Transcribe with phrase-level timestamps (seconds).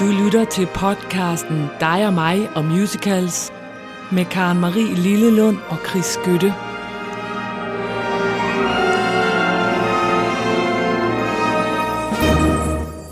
[0.00, 3.52] Du lytter til podcasten Dig og mig og musicals
[4.12, 6.54] med Karen Marie Lillelund og Chris Skytte.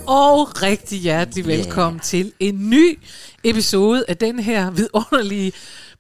[0.07, 2.03] Og rigtig hjertelig velkommen yeah.
[2.03, 2.99] til en ny
[3.45, 5.53] episode af den her vidunderlige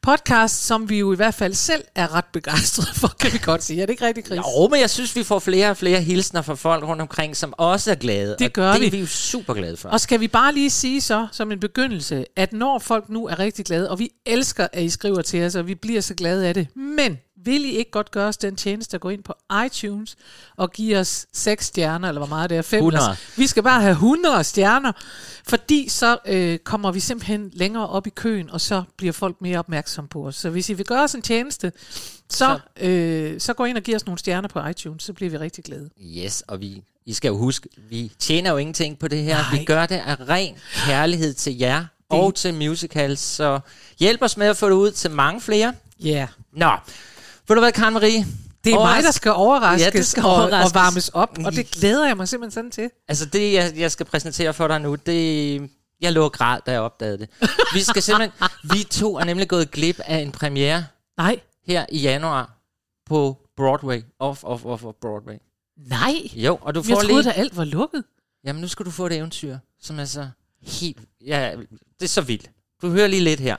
[0.05, 3.63] podcast, som vi jo i hvert fald selv er ret begejstrede for, kan vi godt
[3.65, 3.83] sige.
[3.83, 4.39] Er det ikke rigtigt, Chris?
[4.39, 7.55] Jo, men jeg synes, vi får flere og flere hilsner fra folk rundt omkring, som
[7.59, 8.37] også er glade.
[8.39, 8.87] Det gør og det vi.
[8.87, 9.89] er vi jo super glade for.
[9.89, 13.39] Og skal vi bare lige sige så, som en begyndelse, at når folk nu er
[13.39, 16.47] rigtig glade, og vi elsker, at I skriver til os, og vi bliver så glade
[16.49, 19.35] af det, men vil I ikke godt gøre os den tjeneste at gå ind på
[19.67, 20.17] iTunes
[20.57, 22.63] og give os 6 stjerner, eller hvor meget det er?
[22.63, 23.17] 5 100.
[23.37, 24.93] Vi skal bare have 100 stjerner,
[25.49, 29.59] fordi så øh, kommer vi simpelthen længere op i køen, og så bliver folk mere
[29.59, 30.37] opmærksomme på os.
[30.37, 31.73] Så hvis I vil gøre os en tjeneste,
[32.31, 35.39] så, øh, så gå ind og giv os nogle stjerner på iTunes, så bliver vi
[35.39, 35.91] rigtig glade.
[36.01, 39.37] Yes, og vi, I skal jo huske, vi tjener jo ingenting på det her.
[39.37, 39.59] Nej.
[39.59, 40.57] Vi gør det af ren
[40.87, 43.21] kærlighed til jer og til musicals.
[43.21, 43.61] Så
[43.99, 45.75] hjælp os med at få det ud til mange flere.
[46.01, 46.11] Ja.
[46.11, 46.29] Yeah.
[46.53, 46.71] Nå,
[47.49, 48.27] ved du hvad, Karen Marie?
[48.65, 50.75] Det er mig, Overras- der skal overraskes, Ja, det skal og, og overraskes.
[50.75, 52.91] varmes op, og det glæder jeg mig simpelthen sådan til.
[53.09, 55.71] Altså det, jeg, jeg skal præsentere for dig nu, det...
[56.01, 57.29] Jeg lå og græd, da jeg opdagede det.
[57.75, 58.49] Vi skal simpelthen...
[58.73, 60.85] vi to er nemlig gået glip af en premiere
[61.19, 61.41] Nej.
[61.67, 62.51] her i januar
[63.07, 64.03] på Broadway.
[64.19, 65.35] Off, off, off, off Broadway.
[65.89, 66.15] Nej.
[66.35, 67.33] Jo, og du Jeg får troede, lige...
[67.33, 68.05] at alt var lukket.
[68.45, 70.29] Jamen, nu skal du få et eventyr, som er så
[70.63, 70.99] helt...
[71.27, 71.53] Ja,
[72.01, 72.51] det er så vildt.
[72.83, 73.57] Du hører lige lidt her.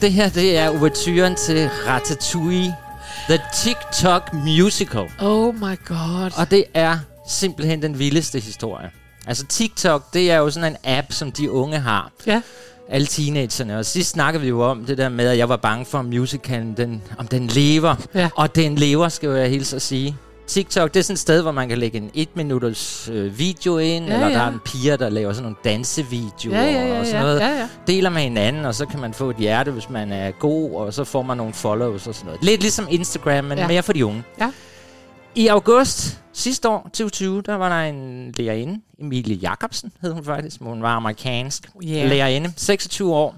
[0.00, 2.74] Det her, det er ouverturen til Ratatouille.
[3.28, 5.06] The TikTok Musical.
[5.20, 6.30] Oh my god.
[6.38, 8.90] Og det er simpelthen den vildeste historie.
[9.26, 12.10] Altså TikTok, det er jo sådan en app, som de unge har.
[12.26, 12.42] Ja.
[12.88, 13.78] Alle teenagerne.
[13.78, 16.04] Og sidst snakkede vi jo om det der med, at jeg var bange for, om
[16.04, 17.94] musicalen, den, om den lever.
[18.14, 18.28] Ja.
[18.36, 20.16] Og den lever, skal jeg hilse at sige.
[20.50, 23.78] TikTok, det er sådan et sted, hvor man kan lægge en et minutters øh, video
[23.78, 24.34] ind, Ja, eller ja.
[24.34, 27.40] der er en piger, der laver sådan nogle dansevideoer Ja, ja, ja, og sådan noget.
[27.40, 27.68] ja, ja.
[27.86, 30.94] Deler med hinanden, og så kan man få et hjerte, hvis man er god, og
[30.94, 32.44] så får man nogle follows og sådan noget.
[32.44, 33.66] Lidt ligesom Instagram, men Ja.
[33.68, 34.22] mere for de unge.
[34.40, 34.50] Ja.
[35.34, 40.56] I august sidste år, 2020, der var der en lærerinde, Emilie Jacobsen hed hun faktisk,
[40.60, 42.06] hun var amerikansk Ja.
[42.06, 43.36] lærerinde, 26 år.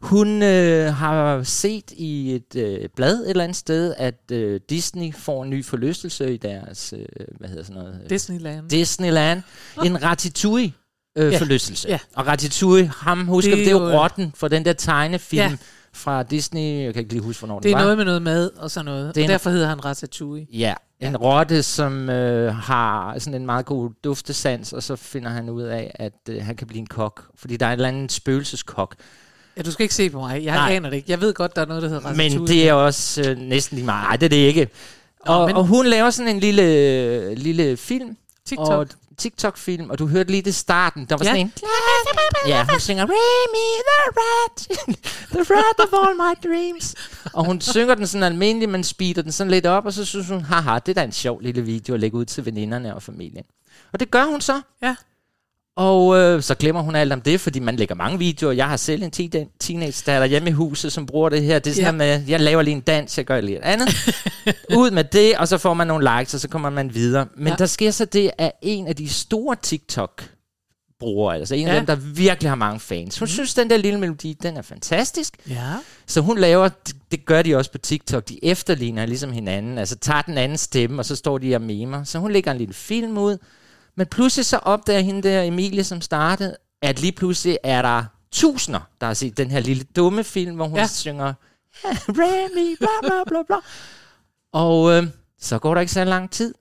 [0.00, 5.14] Hun øh, har set i et øh, blad et eller andet sted, at øh, Disney
[5.14, 7.04] får en ny forlystelse i deres, øh,
[7.38, 8.00] hvad hedder sådan noget?
[8.10, 8.68] Disneyland.
[8.70, 9.42] Disneyland.
[9.84, 10.72] En Ratatouille.
[11.18, 11.38] Øh, Ja.
[11.38, 11.88] forlystelse.
[11.88, 11.98] Ja.
[12.16, 14.72] Og Ratatouille, ham husker Det det, er det er jo jo- rotten for den der
[14.72, 15.56] tegnefilm Ja.
[15.92, 16.82] fra Disney.
[16.84, 17.82] Jeg kan ikke lige huske, hvornår det er var.
[17.82, 19.14] noget med noget mad og sådan noget.
[19.14, 20.46] Det er og derfor hedder han Ratatouille.
[20.52, 25.48] Ja, en rotte, som øh, har sådan en meget god duftesans, og så finder han
[25.50, 27.24] ud af, at øh, han kan blive en kok.
[27.34, 28.94] Fordi der er en eller anden spøgelseskok.
[29.60, 30.44] Ja, du skal ikke se på mig.
[30.44, 30.72] Jeg Nej.
[30.76, 31.10] aner det ikke.
[31.10, 32.38] Jeg ved godt, der er noget, der hedder Ratatouille.
[32.38, 34.06] Men det er også øh, næsten lige meget.
[34.08, 34.68] Nej, det er det ikke.
[35.20, 38.16] Og, men- og hun laver sådan en lille, lille film.
[38.46, 38.68] TikTok.
[38.68, 38.86] Og
[39.18, 41.04] TikTok-film, og du hørte lige det starten.
[41.04, 41.30] Der var Ja.
[41.30, 41.52] sådan en...
[42.46, 44.68] Ja, hun synger Remy the rat,
[45.34, 46.94] the rat of all my dreams.
[47.32, 50.28] Og hun synger den sådan almindelig, men speeder den sådan lidt op, og så synes
[50.28, 53.02] hun, haha, det er da en sjov lille video at lægge ud til veninderne og
[53.02, 53.44] familien.
[53.92, 54.60] Og det gør hun så.
[54.82, 54.94] Ja.
[55.80, 58.52] Og øh, så glemmer hun alt om det, fordi man lægger mange videoer.
[58.52, 61.58] Jeg har selv en te- teenage datter hjemme i huset, som bruger det her.
[61.58, 61.92] Det er sådan Ja.
[62.18, 63.88] med, jeg laver lige en dans, jeg gør lige et andet.
[64.78, 67.26] Ud med det, og så får man nogle likes, og så kommer man videre.
[67.36, 67.54] Men Ja.
[67.58, 70.22] der sker så det, at en af de store TikTok
[71.00, 71.72] brugere, altså en Ja.
[71.72, 73.18] af dem, der virkelig har mange fans.
[73.18, 73.30] Hun mm.
[73.30, 75.34] synes, den der lille melodi, den er fantastisk.
[75.48, 75.72] Ja.
[76.06, 79.96] Så hun laver, det, det gør de også på TikTok, de efterligner ligesom hinanden, altså
[79.96, 82.04] tager den anden stemme, og så står de og memer.
[82.04, 83.36] Så hun lægger en lille film ud,
[84.00, 88.80] men pludselig så opdager hende der, Emilie, som startede, at lige pludselig er der tusinder,
[89.00, 90.86] der har set den her lille dumme film, hvor hun Ja.
[90.86, 91.34] synger
[92.08, 93.56] Remy, bla bla bla bla.
[94.52, 95.06] Og øh,
[95.40, 96.54] så går der ikke så lang tid,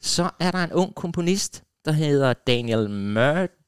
[0.00, 2.90] så er der en ung komponist, der hedder Daniel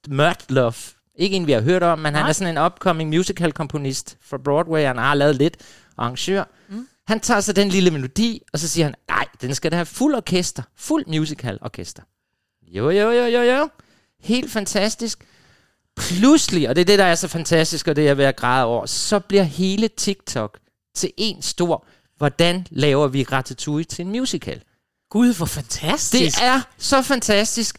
[0.08, 0.92] Mørtloff.
[1.14, 2.28] Ikke en, vi har hørt om, men han Nej.
[2.28, 4.82] er sådan en upcoming musical komponist fra Broadway.
[4.86, 5.56] Han har lavet lidt
[5.96, 6.44] arrangør.
[6.68, 6.88] Mm.
[7.06, 9.86] Han tager så den lille melodi, og så siger han, nej, den skal da have
[9.86, 12.02] fuld orkester, fuld musical orkester.
[12.74, 13.68] Jo, jo, jo, jo, jo.
[14.22, 15.24] Helt fantastisk.
[15.96, 18.64] Pludselig, og det er det, der er så fantastisk, og det er ved at græde
[18.64, 20.58] over, så bliver hele TikTok
[20.96, 21.86] til en stor,
[22.18, 24.62] hvordan laver vi Ratatouille til en musical?
[25.10, 26.38] Gud, hvor fantastisk.
[26.38, 27.76] Det er så fantastisk.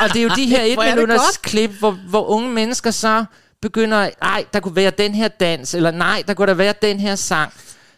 [0.00, 3.24] og det er jo de her et er minutters klip, hvor, hvor unge mennesker så
[3.62, 7.00] begynder, nej, der kunne være den her dans, eller nej, der kunne der være den
[7.00, 7.52] her sang.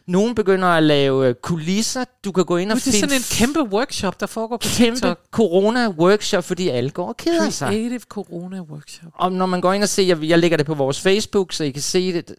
[0.08, 2.04] Nogen begynder at lave øh, kulisser.
[2.24, 4.56] Du kan gå ind og Gud, det er finde sådan en kæmpe workshop, der foregår
[4.56, 5.18] på kæmpe TikTok.
[5.36, 7.68] corona-workshop, fordi alle går og keder sig.
[7.68, 9.10] Creative Corona Workshop.
[9.14, 11.64] Og når man går ind og ser, jeg, jeg lægger det på vores Facebook, så
[11.64, 12.34] I kan se det,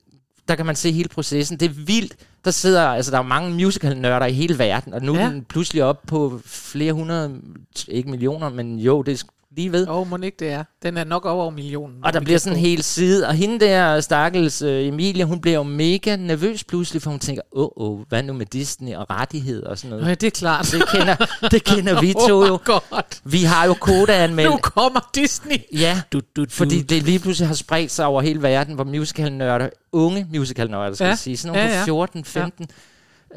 [0.48, 1.60] der kan man se hele processen.
[1.60, 2.16] Det er vildt.
[2.46, 5.16] Der sidder, altså der er mange musical-nørder i hele verden, og nu.
[5.16, 5.22] Ja.
[5.22, 7.42] er den pludselig op på flere hundrede,
[7.88, 9.24] ikke millioner, men jo, det er
[9.56, 9.88] lige ved.
[9.88, 10.64] Åh, oh, må ikke det er.
[10.84, 11.96] Den er nok over millionen.
[12.04, 15.56] Og der bliver sådan en hel side, og hende der, stakkels uh, Emilie, hun bliver
[15.56, 17.70] jo mega nervøs pludselig, for hun tænker, åh, oh,
[18.00, 20.10] oh, hvad nu med Disney og rettigheder og sådan noget.
[20.10, 20.66] ja, det er klart.
[20.72, 21.16] Det kender,
[21.52, 22.54] det kender vi to jo.
[22.54, 23.22] Oh godt.
[23.24, 24.52] Vi har jo koda-anmeldt.
[24.52, 25.58] Nu kommer Disney.
[25.74, 26.50] Ja, Du, du, du.
[26.50, 31.06] fordi det lige pludselig har spredt sig over hele verden, hvor musicalnørder, unge musicalnørder, skal
[31.06, 31.10] Ja.
[31.10, 31.16] ja.
[31.16, 31.82] sige, sådan nogle Ja, ja, ja.
[31.82, 32.68] på 14, 15,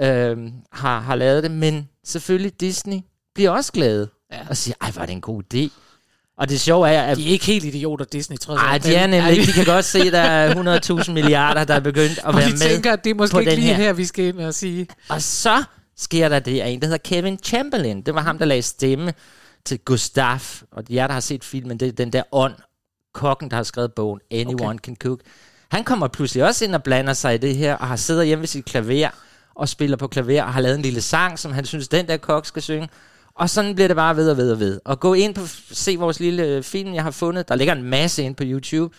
[0.00, 0.26] ja.
[0.29, 1.50] øhm, har, har lavet det.
[1.50, 2.99] Men selvfølgelig Disney
[3.35, 4.38] bliver også glade Ja.
[4.50, 5.69] og siger, ej, var det en god idé.
[6.42, 8.84] Og det sjove er, at De er ikke helt idioter, Disney, trods ej, alt.
[8.84, 9.46] de er nemlig ikke.
[9.46, 12.50] De kan godt se, at der er 100.000 milliarder, der er begyndt at Og være
[12.50, 12.58] med.
[12.58, 13.74] tænker, at det er måske ikke lige her.
[13.74, 14.86] her, vi skal ind og sige.
[15.08, 15.64] Og så
[15.96, 18.02] sker der det af en, der hedder Kevin Chamberlain.
[18.02, 19.12] Det var ham, der lagde stemme
[19.64, 20.38] til Gustav.
[20.72, 22.54] Og jer, der har set filmen, det er den der ånd,
[23.14, 24.78] kokken, der har skrevet bogen, Anyone okay.
[24.78, 25.20] Can Cook.
[25.70, 28.40] Han kommer pludselig også ind og blander sig i det her, og har siddet hjemme
[28.40, 29.08] ved sit klaver
[29.54, 32.16] og spiller på klaver, og har lavet en lille sang, som han synes, den der
[32.16, 32.88] kok skal synge.
[33.34, 34.81] Og sådan bliver det bare ved og ved og ved.
[34.84, 37.49] Og gå ind på, se vores lille øh, film, jeg har fundet.
[37.49, 38.96] Der ligger en masse ind på YouTube.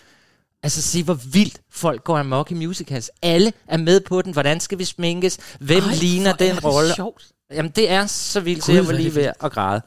[0.62, 3.10] Altså se, hvor vildt folk går amok i musicals.
[3.22, 4.32] Alle er med på den.
[4.32, 5.38] Hvordan skal vi sminkes?
[5.60, 6.94] Hvem Ej, ligner er den det rolle?
[6.94, 7.26] sjovt.
[7.52, 9.82] Jamen, det er så vildt, så jeg var lige ved at græde.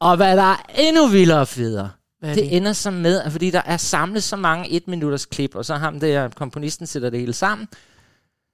[0.00, 1.90] Og hvad der er endnu vildere federe,
[2.22, 2.36] er det?
[2.36, 5.64] det ender så med, at fordi der er samlet så mange et minutters klip, og
[5.64, 7.68] så ham der, komponisten sætter det hele sammen,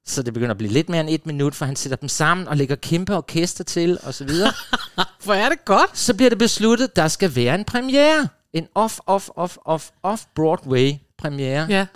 [0.06, 2.48] så det begynder at blive lidt mere end et minut, for han sætter dem sammen
[2.48, 4.52] og lægger kæmpe orkester til, og så videre.
[5.24, 5.98] Hvor er det godt.
[5.98, 8.28] så bliver det besluttet, der skal være en premiere.
[8.52, 11.66] En off, off, off, off, off Broadway premiere.
[11.68, 11.86] Ja.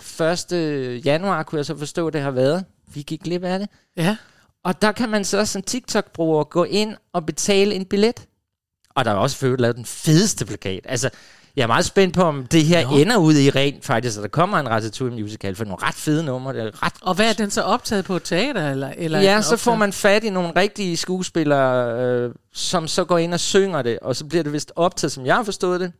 [0.51, 1.05] 1.
[1.05, 2.65] januar kunne jeg så forstå, det har været.
[2.93, 3.69] Vi gik glip af det.
[3.97, 4.17] Ja.
[4.63, 8.27] Og der kan man så som TikTok-bruger gå ind og betale en billet.
[8.95, 10.85] Og der er også for lavet den fedeste plakat.
[10.89, 11.09] Altså,
[11.55, 12.97] jeg er meget spændt på, om det her Nå.
[12.97, 16.23] Ender ud i rent faktisk, at der kommer en Ratatouille musical, for nogle ret fede
[16.23, 16.53] numre.
[16.53, 18.69] Det er ret Og hvad er den så optaget på teater?
[18.71, 22.87] Eller, eller er ja, så får optaget- man fat i nogle rigtige skuespillere, øh, som
[22.87, 25.43] så går ind og synger det, og så bliver det vist optaget, som jeg har
[25.43, 25.91] forstået det.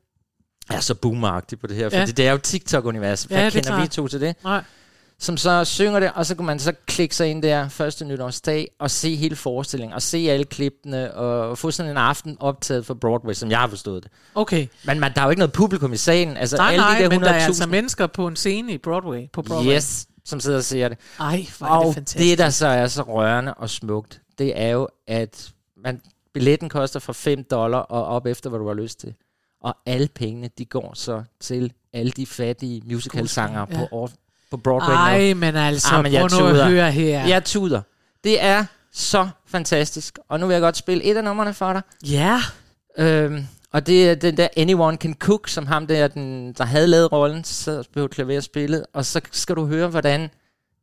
[0.70, 2.06] Jeg er så boomeragtig på det her, for Ja.
[2.06, 3.30] det, er jo TikTok-universet.
[3.32, 4.36] Ja, Hvad er kender vi to til det?
[4.44, 4.64] Nej.
[5.24, 8.68] Som så synger det, og så kan man så klikke sig ind der første nytårsdag,
[8.80, 12.94] og se hele forestillingen, og se alle klippene, og få sådan en aften optaget for
[12.94, 14.12] Broadway, som jeg har forstået det.
[14.36, 14.68] Okay.
[14.86, 16.38] Men man, der er jo ikke noget publikum i salen.
[16.38, 18.74] Altså, Nej, alle nej, de der men der er 100.000 altså mennesker på en scene
[18.74, 19.30] i Broadway.
[19.34, 19.76] På Broadway.
[19.76, 20.98] yes, som sidder og ser det.
[21.20, 22.30] Ej, hvor er det fantastisk.
[22.30, 25.52] det, der så er så rørende og smukt, det er jo, at
[25.84, 26.02] man,
[26.34, 29.14] billetten koster fra 5 dollar og op efter, hvad du har lyst til.
[29.62, 33.78] Og alle pengene, de går så til alle de fattige musicalsangere Ja.
[33.78, 33.88] på,
[34.54, 34.90] på Broadway.
[34.90, 34.94] nu.
[34.96, 37.26] Ej, men altså, Ah, men jeg prøv nu at høre her.
[37.28, 37.82] Jeg tuder.
[38.24, 40.20] Det er så fantastisk.
[40.30, 41.82] Og nu vil jeg godt spille et af numrene for dig.
[42.06, 42.42] Ja.
[42.98, 46.88] Øhm, og det er den der Anyone Can Cook, som ham der, den, der havde
[46.88, 48.86] lavet rollen, så på klaver spillet.
[48.94, 50.30] Og så skal du høre, hvordan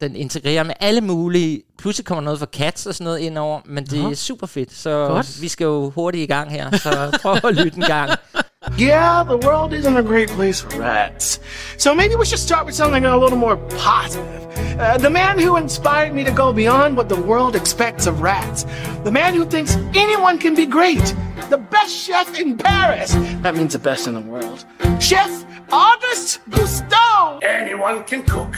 [0.00, 1.62] den integrerer med alle mulige...
[1.78, 4.10] Pludselig kommer noget fra Cats og sådan noget ind over, men det Nå.
[4.10, 4.72] er super fedt.
[4.74, 5.42] Så Godt.
[5.42, 8.10] vi skal jo hurtigt i gang her, så prøv at lytte en gang.
[8.76, 11.40] Yeah, the world isn't a great place for rats.
[11.78, 14.46] So maybe we should start with something a little more positive.
[14.78, 18.64] Uh, the man who inspired me to go beyond what the world expects of rats.
[19.02, 21.14] The man who thinks anyone can be great.
[21.48, 23.14] The best chef in Paris.
[23.40, 24.66] That means the best in the world.
[25.00, 27.42] Chef Auguste Gusteau.
[27.42, 28.54] Anyone can cook.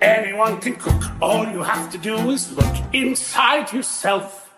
[0.00, 1.02] Anyone can cook.
[1.20, 4.54] All you have to do is look inside yourself.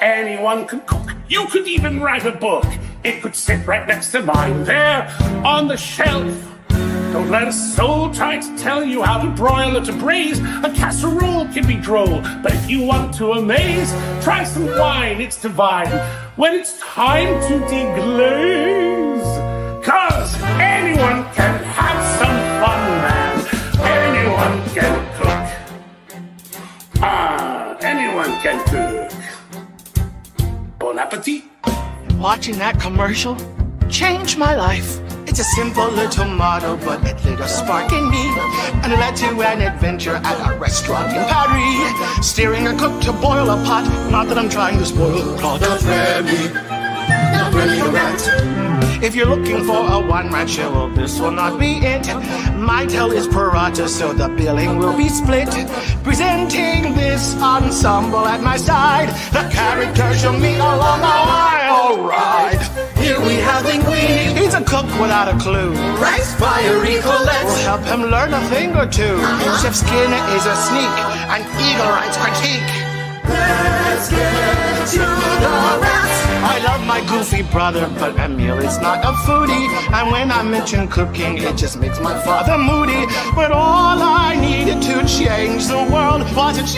[0.00, 1.10] Anyone can cook.
[1.28, 2.64] You could even write a book.
[3.04, 5.08] It could sit right next to mine there
[5.44, 6.34] on the shelf.
[7.12, 10.40] Don't let a soul try to tell you how to broil or to braise.
[10.40, 15.40] A casserole can be droll, but if you want to amaze, try some wine, it's
[15.40, 15.88] divine.
[16.36, 19.24] When it's time to deglaze,
[19.82, 23.34] cause anyone can have some fun, man.
[23.80, 25.44] Anyone can cook.
[27.00, 29.12] Ah, anyone can cook.
[30.78, 31.57] Bon appetit.
[32.18, 33.36] Watching that commercial
[33.88, 34.98] changed my life.
[35.28, 38.26] It's a simple little motto, but it lit a spark in me.
[38.82, 42.26] And it led to an adventure at a restaurant in Paris.
[42.28, 43.84] Steering a cook to boil a pot.
[44.10, 46.54] Not that I'm trying to spoil plot of Remy.
[47.32, 48.67] Not Remy rat.
[49.00, 52.06] If you're looking for a one-man show, well, this will not be it.
[52.56, 55.48] My tale is prorata, so the billing will be split.
[56.02, 61.58] Presenting this ensemble at my side, the characters you'll meet along the way.
[61.70, 62.58] All right.
[62.98, 64.36] Here we have Linguini.
[64.36, 65.70] He's a cook without a clue.
[66.02, 67.44] Rice fiery Colette.
[67.44, 69.62] We'll help him learn a thing or 2 uh-huh.
[69.62, 70.94] Chef Skinner is a sneak,
[71.30, 72.66] an eagle rights critique.
[73.28, 75.97] Let's get to the.
[76.58, 79.68] I love my goofy brother, but Emil is not a foodie.
[79.92, 83.06] And when I mention cooking, it just makes my father moody.
[83.36, 86.74] But all I needed to change the world was a chance.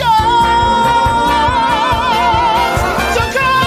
[3.17, 3.57] To this.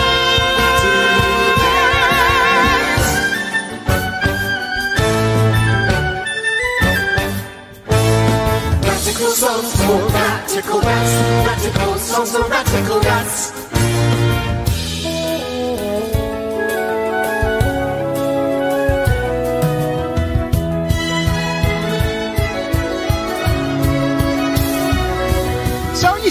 [8.87, 11.13] Radical songs for radical rats.
[11.49, 13.74] Radical songs for radical rats.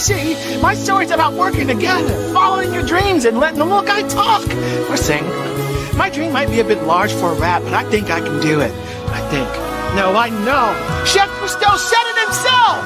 [0.04, 4.44] See, my story's about working together, following your dreams, and letting the little guy talk
[4.90, 5.24] or sing.
[5.96, 8.42] My dream might be a bit large for a rap, but I think I can
[8.42, 8.72] do it.
[9.08, 9.48] I think.
[9.96, 10.76] No, I know.
[11.06, 12.84] Chef Cousteau said it himself.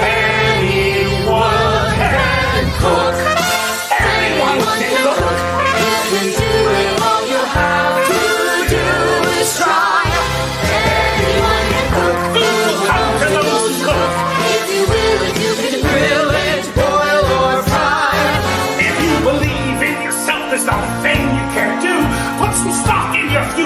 [0.00, 3.31] Anyone can cook.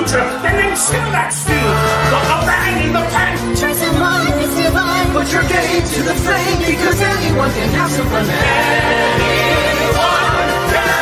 [0.07, 1.55] Future, and then stew that stew.
[2.11, 3.57] Put a bang in the pan.
[3.57, 5.13] Try some on this divine.
[5.13, 8.27] Put your game to the flame because anyone can have some fun.
[8.31, 9.17] Anyone
[10.71, 10.97] can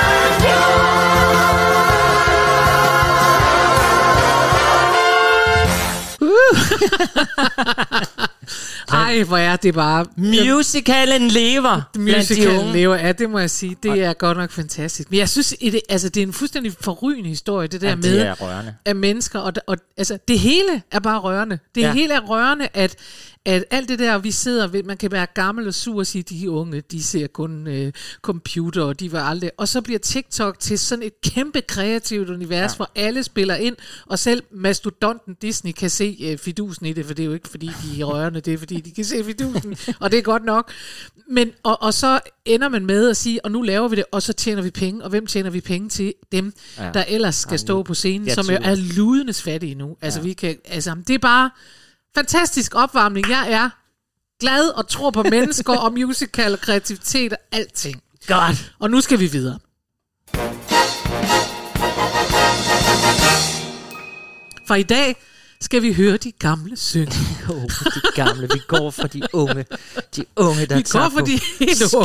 [9.18, 10.06] Ej, hvor er det bare...
[10.16, 12.72] Musicalen lever blandt de Musical unge.
[12.72, 13.76] lever, ja, det må jeg sige.
[13.82, 15.10] Det er godt nok fantastisk.
[15.10, 18.02] Men jeg synes, det, altså, det er en fuldstændig forrygende historie, det der Ja, med
[18.02, 18.74] det er rørende.
[18.86, 19.38] af mennesker.
[19.38, 21.58] Og, og, altså, det hele er bare rørende.
[21.74, 21.92] Det ja.
[21.92, 22.96] hele er rørende, at,
[23.46, 26.22] at alt det der, vi sidder ved, man kan være gammel og sur og sige,
[26.22, 29.50] de unge, de ser kun øh, computer, og de var aldrig...
[29.56, 32.76] Og så bliver TikTok til sådan et kæmpe kreativt univers, ja.
[32.76, 37.14] hvor alle spiller ind, og selv mastodonten Disney kan se øh, fidusen i det, for
[37.14, 39.76] det er jo ikke, fordi de er rørende, det er, fordi de kan se fidusen,
[40.00, 40.72] og det er godt nok.
[41.30, 44.22] Men, og, og så ender man med at sige, og nu laver vi det, og
[44.22, 46.14] så tjener vi penge, og hvem tjener vi penge til?
[46.32, 46.84] Dem, Ja.
[46.84, 46.92] ja.
[46.92, 49.96] der ellers skal stå på scenen, som er ludenes fattige nu.
[50.00, 51.50] Altså, vi kan, altså, det er bare
[52.14, 53.28] fantastisk opvarmning.
[53.28, 53.70] Jeg er
[54.40, 58.02] glad og tror på mennesker og musical og kreativitet og alting.
[58.26, 58.72] Godt.
[58.78, 59.58] Og nu skal vi videre.
[64.66, 65.16] For i dag
[65.64, 67.12] skal vi høre de gamle synge.
[67.48, 67.62] Oh,
[67.94, 69.64] de gamle, vi går for de unge.
[70.16, 71.40] De unge, der Vi tager for på de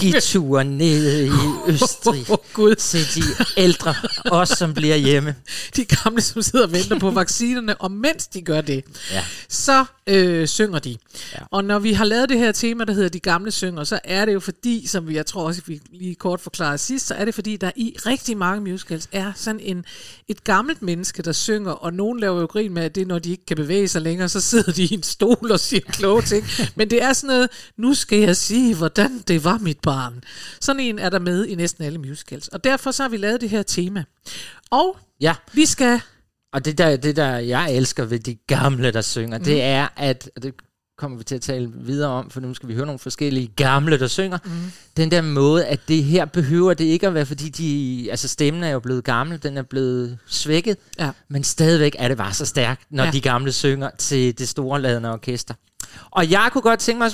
[0.02, 1.30] skiture nede i
[1.68, 2.26] Østrig.
[2.32, 2.76] Åh, Gud.
[2.76, 3.22] Til de
[3.58, 3.96] ældre,
[4.32, 5.36] os som bliver hjemme.
[5.76, 9.24] De gamle, som sidder og venter på vaccinerne, og mens de gør det, Ja.
[9.50, 10.90] så øh, synger de.
[10.90, 10.96] Ja.
[11.36, 11.40] Ja.
[11.52, 14.26] Og når vi har lavet det her tema, der hedder De Gamle Synger, så er
[14.26, 17.26] det jo fordi, som vi, jeg tror også, vi lige kort forklarede sidst, så er
[17.26, 19.86] det fordi, der i rigtig mange musicals er sådan en,
[20.28, 23.20] et gammelt menneske, der synger, og nogen laver jo grin med, at det er, når
[23.20, 26.22] de ikke kan bevæge sig længere, så sidder de i en stol og siger kloge
[26.22, 26.46] ting.
[26.76, 30.24] Men det er sådan noget, nu skal jeg sige, hvordan det var mit barn.
[30.62, 32.48] Sådan en er der med i næsten alle musicals.
[32.48, 34.04] Og derfor så har vi lavet det her tema.
[34.72, 36.02] Og Ja, vi skal
[36.54, 39.42] og det der, det der, jeg elsker ved de gamle, der synger, Mhm.
[39.42, 39.46] mm.
[39.46, 40.54] det er, at, det
[41.00, 44.00] kommer vi til at tale videre om, for nu skal vi høre nogle forskellige gamle,
[44.00, 44.38] der synger.
[44.46, 44.52] Mm.
[44.98, 48.64] Den der måde, at det her behøver det ikke at være, fordi de, altså stemmen
[48.64, 51.12] er jo blevet gammel, den er blevet svækket, Ja.
[51.28, 53.12] men stadigvæk er det bare så stærkt, når ja.
[53.12, 55.54] De gamle synger til det store ladende orkester.
[56.12, 57.12] Og jeg kunne godt tænke mig,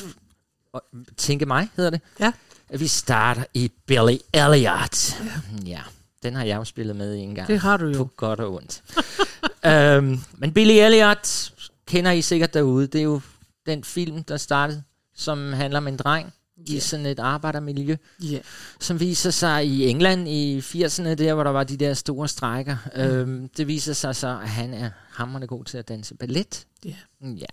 [1.17, 2.31] tænke mig, hedder det, Ja.
[2.69, 5.19] at vi starter i Billy Elliot.
[5.19, 5.71] Ja.
[5.71, 5.81] ja.
[6.23, 7.47] Den har jeg jo spillet med i en gang.
[7.47, 7.97] Det har du jo.
[7.97, 8.83] På godt og ondt.
[9.65, 11.51] øhm, men Billy Elliot
[11.87, 12.87] kender I sikkert derude.
[12.87, 13.21] Det er jo
[13.65, 14.83] den film, der startede,
[15.15, 16.79] som handler om en dreng i Ja.
[16.79, 18.39] sådan et arbejdermiljø, Ja.
[18.79, 22.77] som viser sig i England i 80'erne, der hvor der var de der store strækker.
[22.95, 23.01] Mm.
[23.01, 26.65] Øhm, det viser sig så, at han er hammerende god til at danse ballet.
[26.85, 26.95] Ja.
[27.21, 27.45] Ja,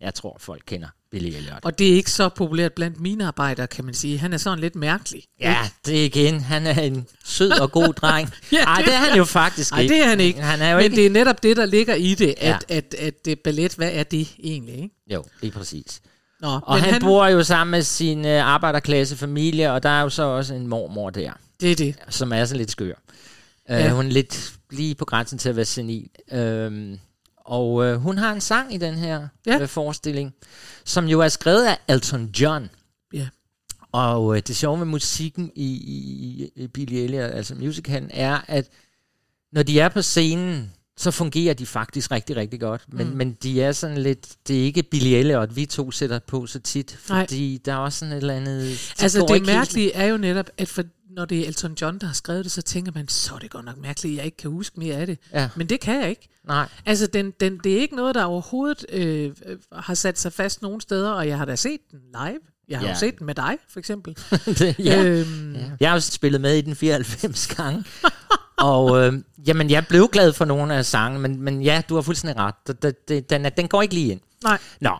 [0.00, 1.58] jeg tror, folk kender Billy Elliot.
[1.62, 4.18] Og det er ikke så populært blandt mine arbejdere, kan man sige.
[4.18, 5.22] Han er sådan lidt mærkelig.
[5.40, 6.40] Ja, det er igen.
[6.40, 8.30] Han er en sød og god dreng.
[8.52, 9.94] Ja, Ej, det det er han jo faktisk Nej, ikke.
[9.94, 10.40] det er han ikke.
[10.40, 10.96] Han er jo Men ikke...
[10.96, 12.76] det er netop det, der ligger i det, at, Ja.
[12.76, 14.74] at, at, at ballet, hvad er det egentlig?
[14.74, 14.90] Ikke?
[15.12, 16.00] Jo, lige præcis.
[16.40, 19.88] Nå, Og men han, han bor jo sammen med sin øh, arbejderklasse familie, og der
[19.88, 21.94] er jo så også en mormor der, Det er det.
[22.08, 22.94] som er sådan lidt skør.
[23.70, 23.90] Uh, Ja.
[23.90, 26.08] Hun er lidt lige på grænsen til at være senil.
[26.32, 26.38] Uh,
[27.44, 29.58] og uh, hun har en sang i den her Ja.
[29.58, 29.64] ja.
[29.64, 30.34] forestilling,
[30.84, 32.70] som jo er skrevet af Elton John.
[33.14, 33.28] Ja.
[33.92, 38.68] Og øh, det sjove med musikken i, i, i Billy Elliot, altså musicalen, er, at
[39.52, 42.84] når de er på scenen, så fungerer de faktisk rigtig, rigtig godt.
[42.88, 43.16] Men, mm.
[43.16, 44.28] men de er sådan lidt...
[44.48, 46.98] Det er ikke Billy Elliot, vi to sætter på så tit.
[47.08, 47.20] Nej.
[47.20, 48.94] Fordi der er også sådan et eller andet...
[49.00, 50.82] Altså det mærkelige er jo netop, at for,
[51.16, 53.50] når det er Elton John, der har skrevet det, så tænker man, så er det
[53.50, 55.18] godt nok mærkeligt, at jeg ikke kan huske mere af det.
[55.32, 55.48] Ja.
[55.56, 56.28] Men det kan jeg ikke.
[56.46, 56.68] Nej.
[56.86, 60.62] Altså, den, den, det er ikke noget, der overhovedet øh, øh, har sat sig fast
[60.62, 62.38] nogen steder, og jeg har da set den live.
[62.68, 62.92] Jeg har Ja.
[62.92, 64.16] jo set den med dig, for eksempel.
[64.78, 65.02] ja.
[65.04, 65.60] øhm, Ja.
[65.80, 67.84] Jeg har også spillet med i den 94 gange.
[68.58, 69.12] og øh,
[69.46, 72.82] jamen, jeg blev glad for nogle af sange, men, men ja, du har fuldstændig ret.
[73.30, 74.20] Den, er, den går ikke lige ind.
[74.44, 74.58] Nej.
[74.80, 74.90] Nå,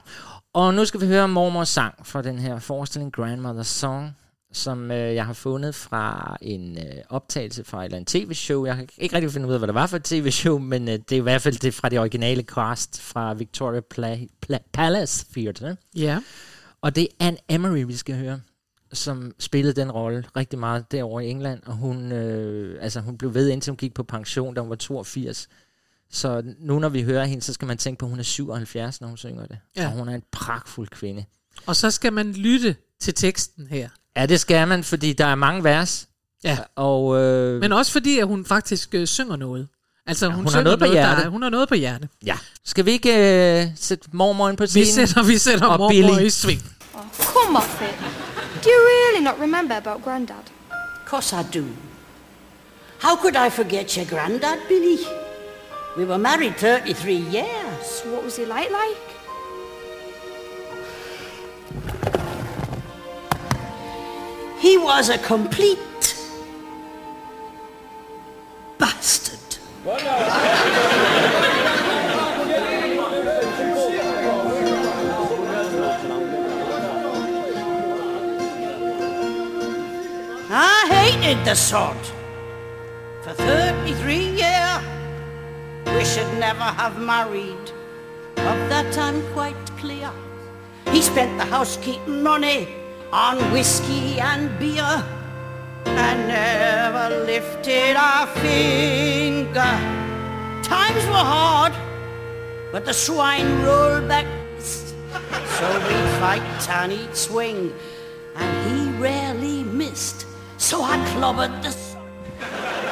[0.54, 4.16] og nu skal vi høre mormors sang fra den her forestilling, Grandmother's Song,
[4.52, 8.66] som øh, jeg har fundet fra en øh, optagelse fra et eller andet tv-show.
[8.66, 10.94] Jeg kan ikke rigtig finde ud af, hvad det var for et tv-show, men øh,
[10.94, 15.26] det er i hvert fald det fra det originale cast fra Victoria Pla- Pla- Palace
[15.32, 15.76] Theatre.
[15.96, 16.20] Ja.
[16.80, 18.40] Og det er Anne Emery, vi skal høre,
[18.92, 23.34] som spillede den rolle rigtig meget derovre i England, og hun, øh, altså, hun blev
[23.34, 25.48] ved, indtil hun gik på pension, da hun var 82.
[26.10, 29.00] Så nu når vi hører hende, så skal man tænke på, at hun er 77,
[29.00, 29.58] når hun synger det.
[29.76, 29.86] Ja.
[29.86, 31.24] Og hun er en pragtfuld kvinde.
[31.66, 33.88] Og så skal man lytte til teksten her.
[34.16, 36.08] Ja, det skal man, fordi der er mange vers.
[36.44, 36.58] Ja.
[36.76, 39.68] Og, øh, Men også fordi, at hun faktisk øh, synger noget.
[40.06, 41.22] Altså, hun, hun har synger noget på der hjerte.
[41.22, 42.08] er- hun har noget på hjerte.
[42.26, 42.36] ja.
[42.64, 43.10] Skal vi ikke
[43.62, 44.86] øh, sætte mormor ind på Vi scenen?
[45.08, 46.26] sætter, vi sætter Og mormor Billy.
[46.26, 46.62] i sving.
[47.18, 47.94] Come off it.
[48.64, 50.44] Do you really not remember about Grandad?
[50.70, 51.64] Of course I do.
[53.00, 54.96] How could I forget your granddad, Billy?
[55.98, 57.86] We were married 33 years.
[58.12, 59.02] What was he like like?
[64.62, 66.14] He was a complete
[68.78, 69.40] bastard.
[80.48, 81.96] I hated the sod.
[83.22, 84.80] For 33 years,
[85.86, 87.72] we should never have married.
[88.36, 90.12] Of that I'm quite clear.
[90.92, 92.81] He spent the housekeeping money
[93.12, 95.04] on whiskey and beer
[95.84, 99.76] and never lifted a finger.
[100.62, 101.74] Times were hard,
[102.72, 104.26] but the swine rolled back.
[105.58, 107.74] So we'd fight and he'd swing,
[108.34, 110.26] and he rarely missed.
[110.56, 112.02] So I clobbered the son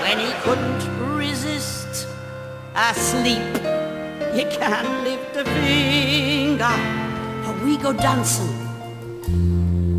[0.02, 2.06] when he couldn't resist.
[2.76, 3.54] Asleep,
[4.37, 6.76] you can't lift a finger,
[7.44, 8.59] but we go dancing,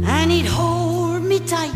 [0.04, 1.74] and he'd hold me tight.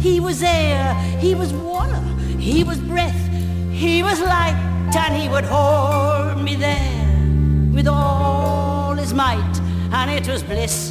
[0.00, 2.00] He was air, he was water,
[2.38, 3.28] he was breath,
[3.70, 4.56] he was light,
[4.96, 9.60] and he would hold me there with all his might,
[9.92, 10.90] and it was bliss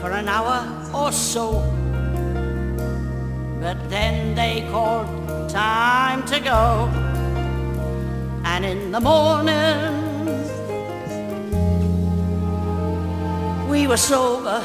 [0.00, 0.64] for an hour
[0.94, 1.60] or so.
[3.60, 6.88] But then they called time to go,
[8.44, 10.04] and in the morning
[13.68, 14.62] we were sober.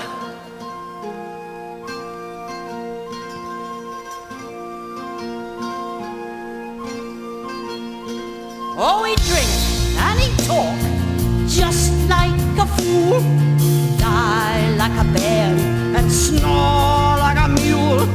[8.82, 9.50] Oh, he'd drink
[10.00, 10.80] and he'd talk
[11.50, 13.20] just like a fool,
[14.00, 15.54] lie like a bear
[15.98, 18.08] and snore like a mule.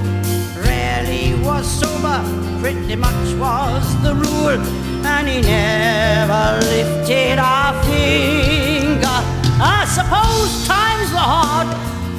[0.65, 2.19] Rarely was sober,
[2.63, 4.59] pretty much was the rule,
[5.05, 9.21] and he never lifted a finger.
[9.61, 11.69] I suppose times were hard,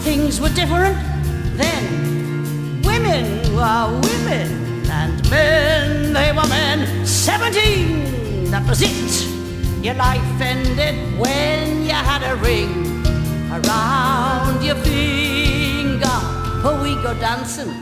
[0.04, 0.96] things were different
[1.58, 2.84] then.
[2.84, 7.08] Women were women, and men, they were men.
[7.08, 8.15] Seventeen,
[8.56, 9.84] that was it.
[9.84, 12.72] Your life ended when you had a ring
[13.52, 16.18] around your finger.
[16.68, 17.74] Oh, we go dancing.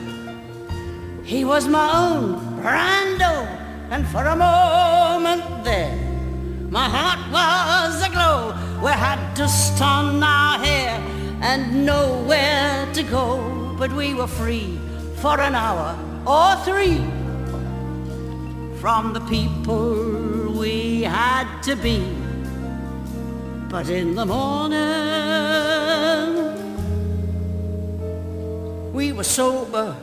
[1.24, 2.26] He was my own
[2.60, 3.34] Brando,
[3.92, 5.96] and for a moment there,
[6.72, 8.40] my heart was aglow.
[8.84, 11.00] We had dust on our hair
[11.50, 14.80] and nowhere to go, but we were free
[15.18, 15.90] for an hour
[16.26, 16.98] or three
[18.82, 22.00] from the people we had to be.
[23.70, 24.80] But in the morning,
[28.94, 29.94] we were sober.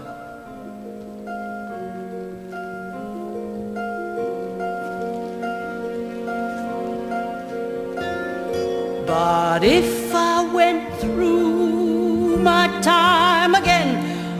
[9.07, 13.90] But if I went through my time again,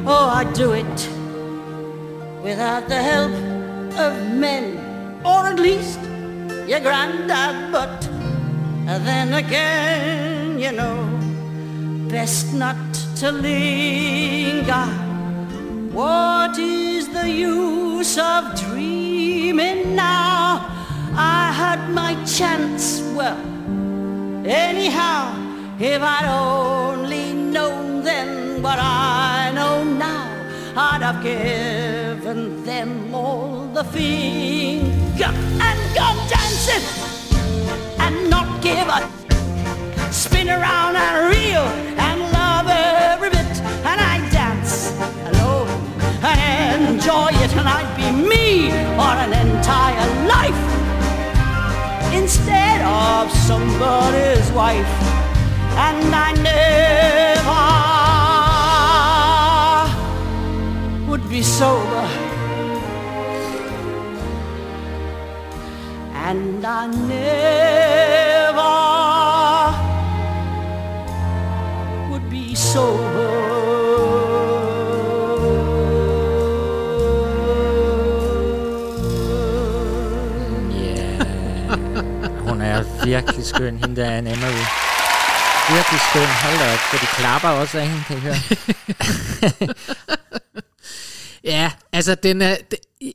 [0.07, 0.97] oh, I'd do it
[2.45, 3.33] without the help
[4.07, 4.13] of
[4.47, 4.65] men,
[5.25, 6.10] or at least
[6.71, 8.01] your granddad, but
[9.05, 11.05] then again, you know,
[12.09, 12.77] best not
[13.17, 14.87] to linger.
[15.93, 20.65] What is the use of dreaming now?
[21.17, 23.41] I had my chance, well,
[24.47, 25.35] anyhow,
[25.81, 30.25] if I'd only known then what I know now,
[30.77, 35.50] I'd have given them all the finger
[35.95, 36.85] gone dancing
[37.99, 39.01] and not give a
[40.13, 41.67] spin around and reel
[42.07, 43.53] and love every bit.
[43.89, 44.93] And I dance
[45.31, 45.69] alone
[46.23, 47.53] and enjoy it.
[47.57, 50.63] And I'd be me for an entire life
[52.13, 54.95] instead of somebody's wife.
[55.87, 57.21] And I never
[61.11, 62.30] would be sober
[66.31, 67.27] and I never
[72.09, 73.31] would be sober.
[80.71, 81.17] Ja,
[82.49, 84.67] hun er virkelig skøn, hende der Anne Emery.
[85.71, 88.37] Virkelig skøn, hold da op, for de klapper også af hende, kan I høre.
[91.45, 92.57] Ja, altså den er,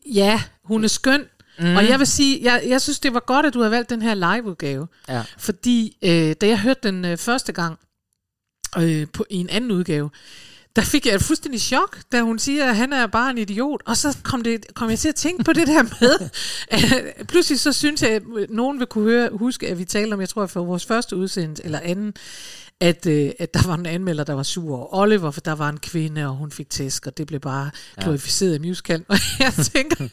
[0.06, 1.25] ja, hun er skøn.
[1.60, 1.76] Mm.
[1.76, 4.02] Og jeg vil sige, jeg, jeg synes, det var godt, at du har valgt den
[4.02, 4.88] her liveudgave.
[5.10, 5.24] Ja.
[5.38, 7.80] Fordi øh, da jeg hørte den øh, første gang
[8.78, 10.10] øh, på, i en anden udgave,
[10.76, 13.82] der fik jeg et fuldstændig chok, da hun siger, at han er bare en idiot.
[13.86, 16.30] Og så kom, det, kom jeg til at tænke på det der med.
[17.18, 20.22] at pludselig så synes jeg, at nogen vil kunne høre, huske, at vi talte om,
[20.22, 22.13] jeg tror, for vores første udsendelse, eller anden,
[22.81, 25.69] at, øh, at der var en anmelder, der var sur over Oliver, for der var
[25.69, 29.05] en kvinde, og hun fik tæsk, og det blev bare glorificeret i musicalen.
[29.07, 30.07] Og jeg tænker,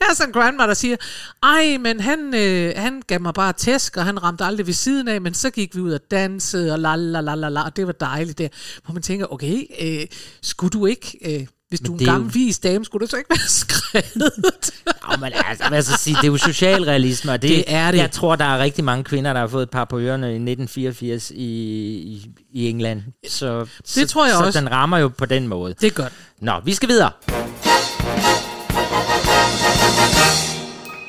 [0.00, 0.96] jeg er sådan en grandma, der siger,
[1.42, 5.08] ej, men han, øh, han gav mig bare tæsk, og han ramte aldrig ved siden
[5.08, 7.76] af, men så gik vi ud og dansede, og la la la la la, og
[7.76, 8.48] det var dejligt der.
[8.84, 10.06] Hvor man tænker, okay, øh,
[10.42, 11.18] skulle du ikke...
[11.40, 14.70] Øh, hvis du er en jo- gammel vis dame, skulle det så ikke være skrevet?
[15.10, 17.98] Ja, men altså, hvad skal sige, det er jo socialrealisme, og det, Det er det.
[17.98, 20.34] Jeg tror, der er rigtig mange kvinder, der har fået et par på ørerne i
[20.34, 23.02] 1984 i, i, i England.
[23.28, 24.52] Så, det tror jeg så, også.
[24.52, 25.74] Så den rammer jo på den måde.
[25.80, 26.12] det er godt.
[26.40, 27.10] Nå, vi skal videre.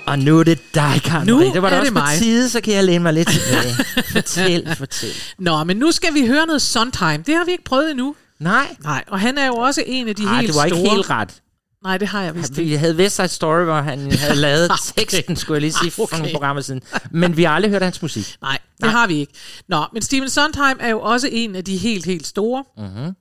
[0.07, 1.53] Og nu er det dig, Karen Nu Marie.
[1.53, 2.17] Det var da også det på mig.
[2.17, 3.73] tide, så kan jeg læne mig lidt tilbage.
[4.21, 5.09] fortæl, fortæl.
[5.39, 7.23] Nå, men nu skal vi høre noget Sondheim.
[7.23, 8.15] Det har vi ikke prøvet endnu.
[8.39, 10.77] Nej, Nej, og han er jo også en af de Ej, helt det var ikke
[10.77, 10.95] store.
[10.95, 11.41] helt ret.
[11.83, 12.69] Nej, det har jeg vist ikke.
[12.69, 16.03] Vi havde West Side Story, hvor han havde lavet teksten, skulle jeg lige sige, for
[16.03, 16.17] Okay.
[16.17, 16.81] nogle programmer siden.
[17.11, 18.35] Men vi har aldrig hørt hans musik.
[18.41, 18.89] Nej, det Nej.
[18.91, 19.33] har vi ikke.
[19.67, 22.63] Nå, men Steven Sondheim er jo også en af de helt, helt store.
[22.77, 23.13] Mm-hmm.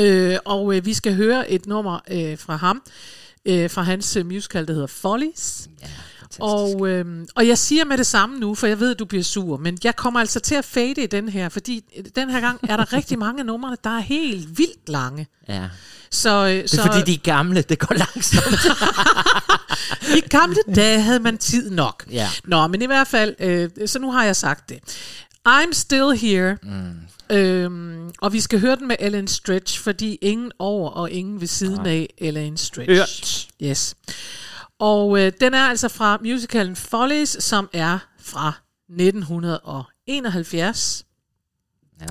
[0.00, 2.82] Øh, og øh, vi skal høre et nummer øh, fra ham,
[3.46, 5.68] øh, fra hans øh, musical, der hedder Follies.
[5.82, 5.86] Ja,
[6.36, 6.76] fantastisk.
[6.80, 9.24] Og, øhm, og jeg siger med det samme nu, for jeg ved, at du bliver
[9.24, 12.40] sur, men jeg kommer altså til at fade i den her, fordi øh, den her
[12.40, 15.26] gang er der rigtig mange af numrene, der er helt vildt lange.
[15.48, 15.64] ja.
[16.10, 17.62] Så, øh, Det er så fordi, de er gamle.
[17.62, 18.66] Det går langsomt.
[20.18, 22.04] i gamle dage havde man tid nok.
[22.10, 22.28] Ja.
[22.44, 24.78] Nå, men i hvert fald, øh, så nu har jeg sagt det.
[25.48, 26.56] I'm still here.
[26.62, 27.36] Mm.
[27.36, 31.48] Øhm, og vi skal høre den med Ellen Stretch, fordi ingen over og ingen ved
[31.48, 32.90] siden af Ellen Stretch.
[32.90, 33.46] Hørt.
[33.62, 33.94] Yes.
[34.78, 38.52] Og øh, den er altså fra musicalen Follies, som er fra
[38.88, 41.06] 1971.
[42.00, 42.06] ja.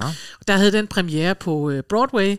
[0.47, 2.35] Der havde den premiere på øh, Broadway,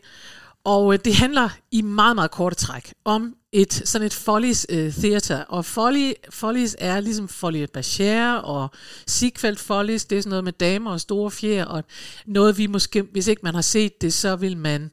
[0.64, 4.92] og øh, det handler i meget, meget korte træk om et sådan et Follies øh,
[4.92, 5.40] theater.
[5.40, 8.70] Og Folly, Follies er ligesom Folly Bachère og
[9.06, 11.84] Sigfeld Follies, det er sådan noget med damer og store fjer, og
[12.26, 14.90] noget vi måske, hvis ikke man har set det, så vil man øh,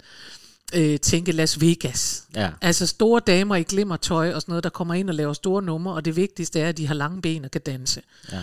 [1.02, 2.24] tænke Las Vegas.
[2.36, 2.50] Ja.
[2.62, 5.94] Altså store damer i glimmertøj og sådan noget, der kommer ind og laver store numre,
[5.94, 8.02] og det vigtigste er, at de har lange ben og kan danse.
[8.32, 8.40] Ja.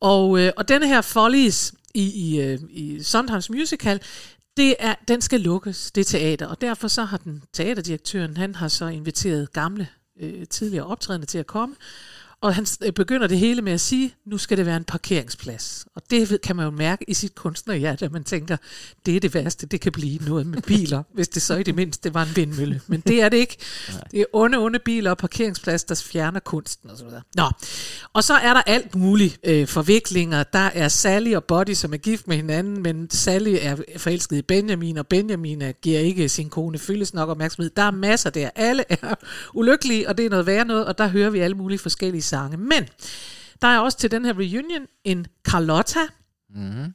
[0.00, 4.00] Og, øh, og denne her Follies i, i, øh, i Sondheims Musical,
[4.56, 8.68] det er, den skal lukkes, det teater, og derfor så har den teaterdirektøren, han har
[8.68, 9.88] så inviteret gamle,
[10.20, 11.74] øh, tidligere optrædende til at komme,
[12.40, 15.86] og han øh, begynder det hele med at sige, nu skal det være en parkeringsplads.
[15.94, 18.56] Og det kan man jo mærke i sit kunstnerhjerte, at man tænker,
[19.06, 21.74] det er det værste, det kan blive noget med biler, hvis det så i det
[21.74, 22.80] mindste var en vindmølle.
[22.86, 23.56] Men det er det ikke.
[24.10, 27.22] Det er onde, onde biler og parkeringsplads, der fjerner kunsten videre.
[27.36, 27.44] Nå,
[28.12, 30.42] og så er der alt muligt øh, forviklinger.
[30.42, 34.42] Der er Sally og Buddy, som er gift med hinanden, men Sally er forelsket i
[34.42, 37.70] Benjamin, og Benjamin er, giver ikke sin kone følges nok opmærksomhed.
[37.76, 38.50] Der er masser der.
[38.54, 39.14] Alle er
[39.54, 42.56] ulykkelige, og det er noget værre noget, og der hører vi alle mulige forskellige sange.
[42.56, 42.88] Men
[43.62, 46.00] der er også til den her reunion en Carlotta,
[46.54, 46.94] mm-hmm.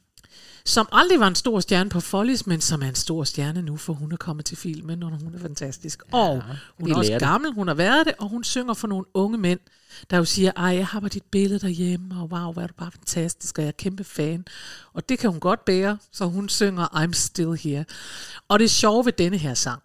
[0.64, 3.76] som aldrig var en stor stjerne på Follies, men som er en stor stjerne nu,
[3.76, 6.02] for hun er kommet til filmen, og hun er fantastisk.
[6.12, 6.42] Ja, og
[6.80, 7.20] hun er også det.
[7.20, 9.60] gammel, hun har været det, og hun synger for nogle unge mænd,
[10.10, 12.74] der jo siger, ej, jeg har bare dit billede derhjemme, og wow, hvor er du
[12.74, 14.44] bare fantastisk, og jeg er kæmpe fan.
[14.92, 17.84] Og det kan hun godt bære, så hun synger I'm Still Here.
[18.48, 19.82] Og det sjove ved denne her sang,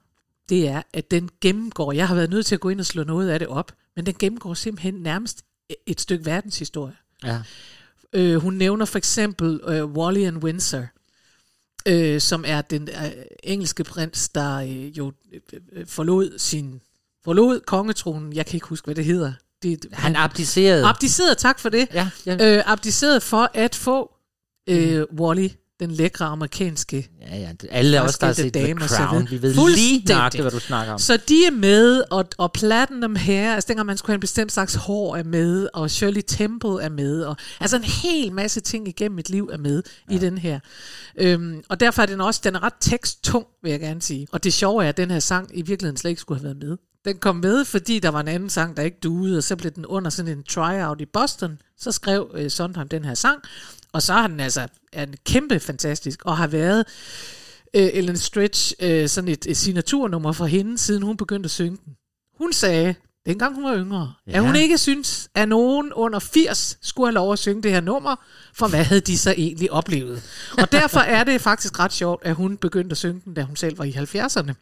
[0.50, 3.04] det er, at den gennemgår, jeg har været nødt til at gå ind og slå
[3.04, 5.46] noget af det op, men den gennemgår simpelthen nærmest
[5.86, 6.96] et stykke verdenshistorie.
[7.24, 7.42] Ja.
[8.14, 10.86] Øh, hun nævner for eksempel øh, Wally and Windsor,
[11.86, 13.12] øh, som er den øh,
[13.44, 16.82] engelske prins, der øh, jo øh, øh, forlod sin
[17.24, 18.34] forlod kongetronen.
[18.34, 19.34] Jeg kan ikke huske, hvad det hedder.
[19.64, 20.86] Det, Han abdicerede.
[20.86, 21.88] abdicerede, tak for det.
[21.94, 22.58] Ja, ja.
[22.58, 24.16] Øh, abdicerede for at få
[24.70, 25.48] øh, Wally,
[25.80, 27.52] den lækre amerikanske ja, ja.
[27.70, 31.00] Alle os, der har set The Crown, vi ved lige nøjagtigt, hvad du snakker om.
[31.00, 34.52] Så de er med, og, og Platinum Hair, altså dengang man skulle have en bestemt
[34.52, 38.88] slags hår er med, og Shirley Temple er med, og altså en hel masse ting
[38.88, 40.16] igennem et liv er med ja.
[40.16, 40.60] i den her.
[41.18, 44.28] Øhm, og derfor er den også, den er ret teksttung, vil jeg gerne sige.
[44.32, 46.58] Og det sjove er, at den her sang i virkeligheden slet ikke skulle have været
[46.58, 46.78] med.
[47.06, 49.72] Den kom med, fordi der var en anden sang, der ikke duede, og så blev
[49.72, 51.62] den under sådan en tryout i Boston.
[51.78, 53.40] Så skrev øh, Sondheim den her sang,
[53.94, 56.86] og så har den altså er den kæmpe fantastisk, og har været
[57.74, 61.78] øh, Ellen Stretch øh, sådan et, et signaturnummer for hende, siden hun begyndte at synge
[61.86, 61.96] den.
[62.38, 64.32] Hun sagde, dengang hun var yngre, ja.
[64.32, 67.82] at hun ikke synes, at nogen under 80 skulle have lov at synge det her
[67.82, 68.16] nummer,
[68.54, 70.24] for hvad havde de så egentlig oplevet?
[70.58, 73.56] Og derfor er det faktisk ret sjovt, at hun begyndte at synge den, da hun
[73.56, 74.54] selv var i 70'erne.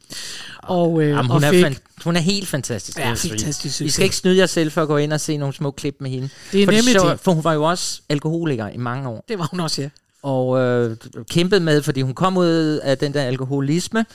[0.57, 2.97] Og, øh, Jamen, og hun, er fik, fan, hun er helt fantastisk.
[2.97, 5.53] Ja, fantastisk, I skal ikke snyde jer selv for at gå ind og se nogle
[5.53, 6.29] små klip med hende.
[6.51, 7.19] Det er for, nemlig så, det.
[7.19, 9.25] for hun var jo også alkoholiker i mange år.
[9.27, 9.89] det var hun også, ja.
[10.23, 10.97] og øh,
[11.29, 14.05] kæmpede med, fordi hun kom ud af den der alkoholisme,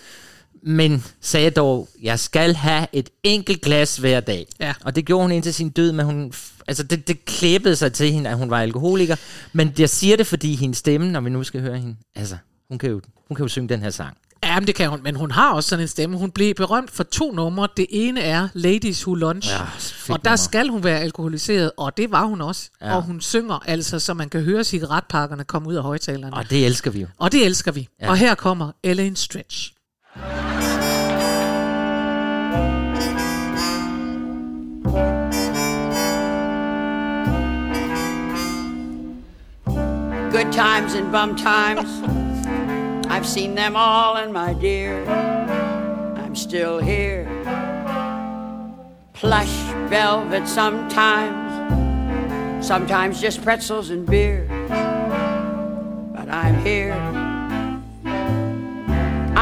[0.67, 4.47] men sagde dog, jeg skal have et enkelt glas hver dag.
[4.61, 4.75] Ja.
[4.85, 6.33] Og det gjorde hun indtil sin død, men hun,
[6.69, 9.17] altså det, det klæbede sig til hende, at hun var alkoholiker.
[9.53, 12.37] Men jeg siger det, fordi hendes stemme, når vi nu skal høre hende, altså,
[12.69, 14.17] hun kan jo, hun kan jo synge den her sang.
[14.45, 16.17] Ja, men det kan hun, men hun har også sådan en stemme.
[16.19, 17.69] Hun blev berømt for to numre.
[17.77, 19.69] Det ene er Ladies Who Lunch, Ja, og
[20.25, 20.37] der nummer.
[20.37, 22.71] skal hun være alkoholiseret, og det var hun også.
[22.81, 22.97] Ja.
[22.97, 26.37] Og hun synger altså, så man kan høre cigaretpakkerne komme ud af højtalerne.
[26.37, 27.07] Og det elsker vi jo.
[27.19, 27.89] Og det elsker vi.
[28.01, 28.11] Ja.
[28.11, 29.73] Og her kommer Elaine Stretch.
[30.15, 30.25] Good
[40.53, 41.89] times and bum times.
[43.11, 47.27] I've seen them all, and my dear, I'm still here.
[49.15, 49.49] Plush
[49.89, 51.47] velvet sometimes,
[52.67, 54.47] sometimes just pretzels and beer.
[56.15, 57.32] But I'm here.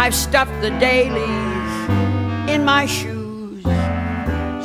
[0.02, 1.72] I've stuffed the dailies
[2.48, 3.62] in my shoes,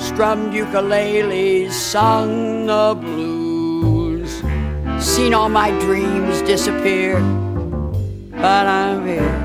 [0.02, 4.42] strummed ukuleles, sung the blues,
[5.06, 7.20] seen all my dreams disappear,
[8.32, 9.36] but I'm here.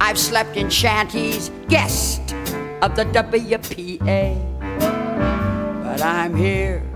[0.00, 2.20] I've slept in shanties, guest
[2.82, 4.38] of the WPA,
[5.82, 6.89] but I'm here.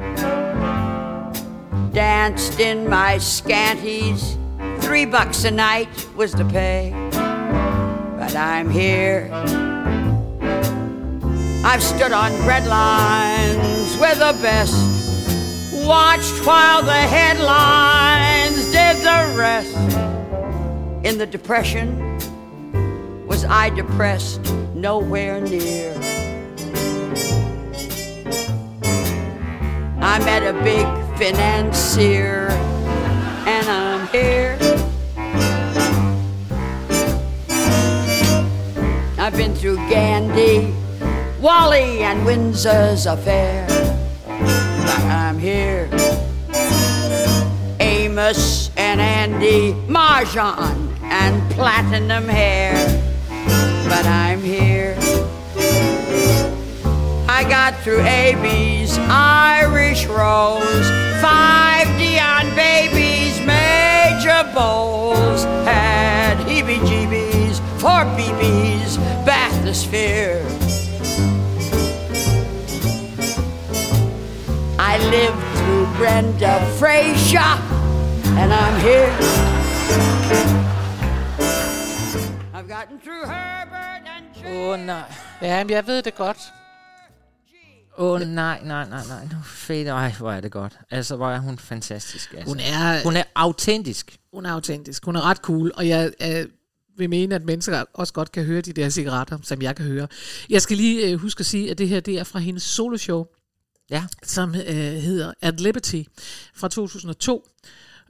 [1.94, 4.36] Danced in my scanties,
[4.80, 9.30] three bucks a night was the pay, but I'm here.
[11.64, 14.74] I've stood on bread lines with the best,
[15.86, 19.76] watched while the headlines did the rest.
[21.06, 22.18] In the Depression,
[23.24, 24.52] was I depressed?
[24.74, 25.94] Nowhere near.
[30.00, 32.48] I met a big financier,
[33.46, 34.58] and I'm here.
[39.18, 40.74] I've been through Gandhi,
[41.40, 43.66] Wally, and Windsor's affair,
[44.26, 45.88] but I'm here.
[47.80, 52.74] Amos and Andy, Marjan and platinum hair,
[53.88, 54.94] but I'm here.
[57.26, 68.92] I got through AB's Irish Rose, five Dion babies, major bowls, had heebie-jeebies, four BBs,
[69.28, 70.44] bathysphere.
[74.78, 77.54] I lived through Brenda Frazier,
[78.40, 79.12] and I'm here.
[82.52, 85.04] I've gotten through Herbert and Åh oh, nej.
[85.40, 86.52] Ja, men jeg ved det godt.
[87.98, 89.24] Åh oh, nej, nej, nej, nej.
[89.32, 89.88] Nu fedt.
[89.88, 90.78] Ej, hvor er det godt.
[90.90, 92.32] Altså, hvor er hun fantastisk.
[92.32, 92.48] Altså.
[92.48, 94.18] Hun er, hun er autentisk.
[94.32, 95.04] hun er autentisk.
[95.04, 96.46] Hun er ret cool, og jeg, jeg
[96.98, 100.08] vil mene, at mennesker også godt kan høre de der cigaretter, som jeg kan høre.
[100.50, 103.24] Jeg skal lige øh, huske at sige, at det her det er fra hendes soloshow,
[103.90, 104.04] Ja.
[104.22, 106.02] som øh, hedder At Liberty
[106.54, 107.48] fra 2002.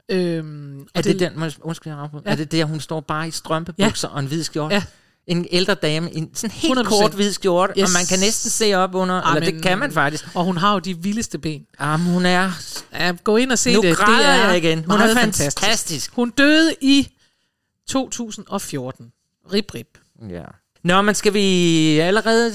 [0.09, 2.09] Øhm, Er det, den, må jeg- undskyld, jeg.
[2.25, 2.31] Ja.
[2.31, 4.75] er det der, hun står bare i strømpebukser og en hvid skjorte?
[4.75, 4.83] Ja.
[5.27, 6.83] En ældre dame i en sådan helt 100%.
[6.83, 7.83] kort hvid skjorte, yes.
[7.83, 10.25] Og man kan næsten se op under, Ah, eller det kan man faktisk.
[10.33, 11.65] Og hun har jo de vildeste ben.
[11.81, 12.51] Jamen, hun er...
[12.93, 13.97] Ja, gå ind og se Nu det.
[13.97, 14.85] græder det er jeg igen.
[14.89, 16.11] Hun er fantastisk.
[16.15, 17.07] Hun døde i
[17.89, 19.11] 2014.
[19.53, 19.97] Rip, rip.
[20.29, 20.43] Ja.
[20.83, 22.53] Nå, men skal vi allerede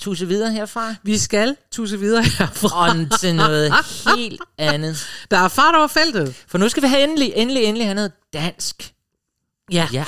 [0.00, 0.94] tusse videre herfra?
[1.02, 2.88] Vi skal tusse videre herfra.
[3.12, 3.72] Og til noget
[4.16, 5.06] helt andet.
[5.30, 6.34] Der er fart over feltet.
[6.48, 8.92] For nu skal vi have endelig, endelig, endelig have noget dansk.
[9.72, 10.04] Ja, Ja,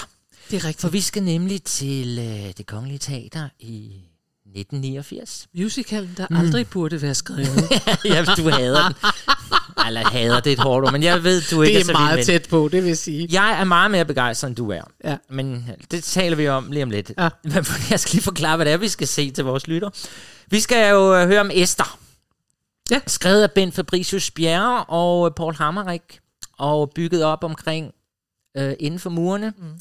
[0.51, 0.93] det er for rigtigt.
[0.93, 4.05] vi skal nemlig til øh, det kongelige teater i
[4.47, 5.47] 1989.
[5.55, 6.37] Musicalen, der mm.
[6.37, 7.71] aldrig burde være skrevet.
[8.05, 8.97] ja, hvis du hader den.
[9.87, 12.47] Eller hader, det et hårdt men jeg ved, du ikke det er er meget tæt
[12.51, 13.29] på, det vil sige.
[13.33, 14.83] Jeg er meget mere begejstret, end du er.
[15.05, 15.17] Ja.
[15.31, 17.13] Men det taler vi om lige om lidt.
[17.19, 17.29] Ja.
[17.55, 19.91] Men jeg skal lige forklare, hvad det er, vi skal se til vores lytter.
[20.51, 21.99] Vi skal jo øh, høre om Esther.
[22.91, 23.01] Ja.
[23.07, 26.21] Skrevet af Ben Fabricius Bjerre og øh, Paul Hammerik.
[26.59, 27.93] Og bygget op omkring
[28.57, 29.79] øh, Inden for murene mm.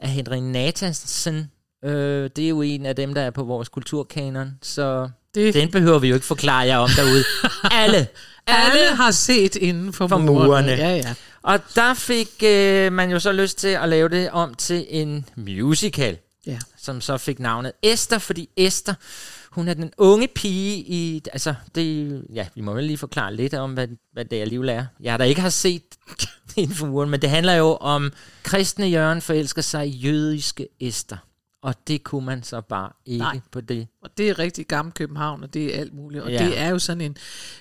[0.00, 1.50] Af Henrik Nathansen.
[1.84, 4.52] Øh, det er jo en af dem, der er på vores kulturkanon.
[4.62, 7.24] Så Det, den behøver vi jo ikke forklare jer om derude.
[7.70, 8.06] Alle.
[8.46, 10.46] alle har set inden for, For murene.
[10.46, 10.72] murene.
[10.72, 11.14] Ja, ja.
[11.42, 15.26] Og der fik øh, man jo så lyst til at lave det om til en
[15.36, 16.58] musical, ja.
[16.78, 18.94] som så fik navnet Esther, fordi Esther,
[19.52, 23.54] hun er den unge pige i, altså det, ja, vi må vel lige forklare lidt
[23.54, 24.86] om, hvad, hvad det alligevel er.
[25.00, 25.82] Jeg der ikke har set
[26.56, 31.16] inden for men det handler jo om, kristne Jørgen forelsker sig i jødiske Esther.
[31.62, 33.32] Og det kunne man så bare ikke Nej.
[33.34, 33.40] Nej.
[33.52, 33.86] på det.
[34.02, 36.22] Og det er rigtig gammel København, og det er alt muligt.
[36.24, 36.44] Og Ja.
[36.46, 37.16] det er jo sådan en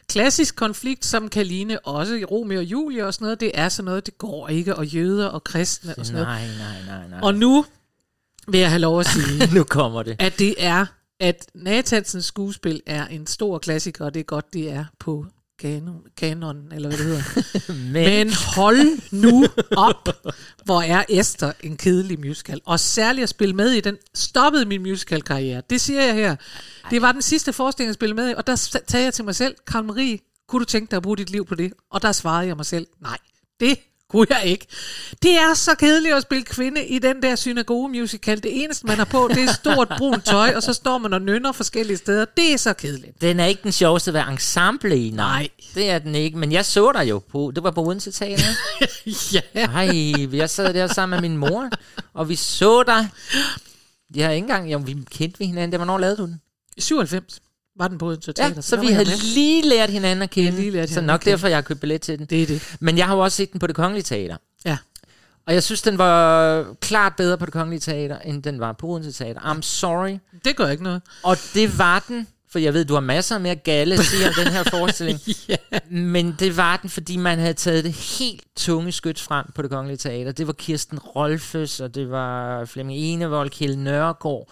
[0.08, 3.40] klassisk konflikt, som kan ligne også i Romeo og Julie og sådan noget.
[3.40, 6.28] Det er sådan noget, det går ikke, og jøder og kristne og sådan noget.
[6.28, 6.48] Nej,
[6.88, 7.20] nej, nej, nej.
[7.24, 7.66] Og nu
[8.48, 10.16] vil jeg have lov at sige, nu kommer det.
[10.20, 10.86] at det er,
[11.20, 15.26] at Nathansens skuespil er en stor klassiker, og det er godt, det er på
[15.60, 17.74] kanon, kanonen, eller hvad det hedder.
[17.94, 19.46] Men, Men hold nu
[19.78, 20.10] op,
[20.66, 22.62] hvor er Esther en kedelig musical.
[22.66, 25.62] Og særligt at spille med i den, stoppede min musical-karriere.
[25.70, 26.36] Det siger jeg her.
[26.90, 29.36] Det var den sidste forestilling, jeg spillede med i, og der sagde jeg til mig
[29.36, 31.74] selv, Karl Marie, kunne du tænke dig at bruge dit liv på det?
[31.92, 33.18] Og der svarede jeg mig selv, nej,
[33.60, 33.80] det
[34.10, 34.68] kunne jeg ikke.
[35.24, 38.44] Det er så kedeligt at spille kvinde i den der synagoge-musical.
[38.44, 41.22] Det eneste, man har på, det er stort brunt tøj, og så står man og
[41.22, 42.26] nynner forskellige steder.
[42.38, 43.22] Det er så kedeligt.
[43.22, 45.40] Den er ikke den sjoveste at være ensemble i, nej.
[45.40, 45.50] Nej.
[45.76, 48.44] Det er den ikke, men jeg så dig jo på, det var på Odense Teater.
[49.36, 49.42] ja.
[49.54, 51.70] Ej, jeg sad der sammen med min mor,
[52.14, 53.10] og vi så dig.
[54.16, 56.42] Jeg har ikke engang, jo, vi kendte vi hinanden, det var, hvornår lavede du den?
[56.78, 57.42] 97
[57.80, 58.56] var den på Odense Teater.
[58.56, 59.34] Ja, så vi havde med.
[59.34, 60.52] lige lært hinanden at kende.
[60.52, 62.26] lige lært så nok derfor, jeg har købt billet til den.
[62.26, 62.76] Det er det.
[62.80, 64.38] Men jeg har jo også set den på det kongelige teater.
[64.66, 64.78] Ja.
[65.48, 68.88] Og jeg synes, den var klart bedre på det kongelige teater, end den var på
[68.88, 69.40] Odense Teater.
[69.42, 70.18] I'm sorry.
[70.46, 71.02] Det gør ikke noget.
[71.24, 74.34] Og det var den, for jeg ved, du har masser mere galle at sige om
[74.34, 75.20] den her forestilling.
[75.50, 75.56] ja.
[75.90, 79.70] Men det var den, fordi man havde taget det helt tunge skyt frem på det
[79.70, 80.32] kongelige teater.
[80.32, 84.50] Det var Kirsten Rolfes, og det var Flemming Enevold, Kjell Nørgaard.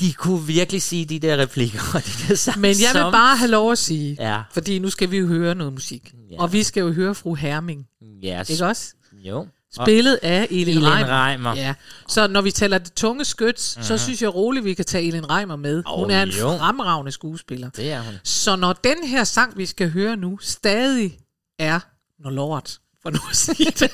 [0.00, 3.12] De kunne virkelig sige de der replikker, og de der sang, Men jeg vil som-
[3.12, 6.12] bare have lov at sige, Ja, fordi nu skal vi jo høre noget musik.
[6.30, 6.36] Ja.
[6.40, 7.86] Og vi skal jo høre fru Herming,
[8.24, 8.50] yes.
[8.50, 8.94] ikke også?
[9.12, 9.46] Jo.
[9.82, 11.24] Spillet af Elin, Elin Reimer.
[11.26, 11.54] Reimer.
[11.56, 11.74] Ja.
[12.08, 15.30] Så når vi taler det tunge skyt, så synes jeg roligt, vi kan tage Elin
[15.30, 15.82] Reimer med.
[15.96, 16.56] Hun Åh, er en jo.
[16.58, 17.70] fremragende skuespiller.
[17.70, 18.14] Det er hun.
[18.24, 21.18] Så når den her sang, vi skal høre nu, stadig
[21.58, 21.80] er
[22.22, 23.90] når lort, for nu at sige det,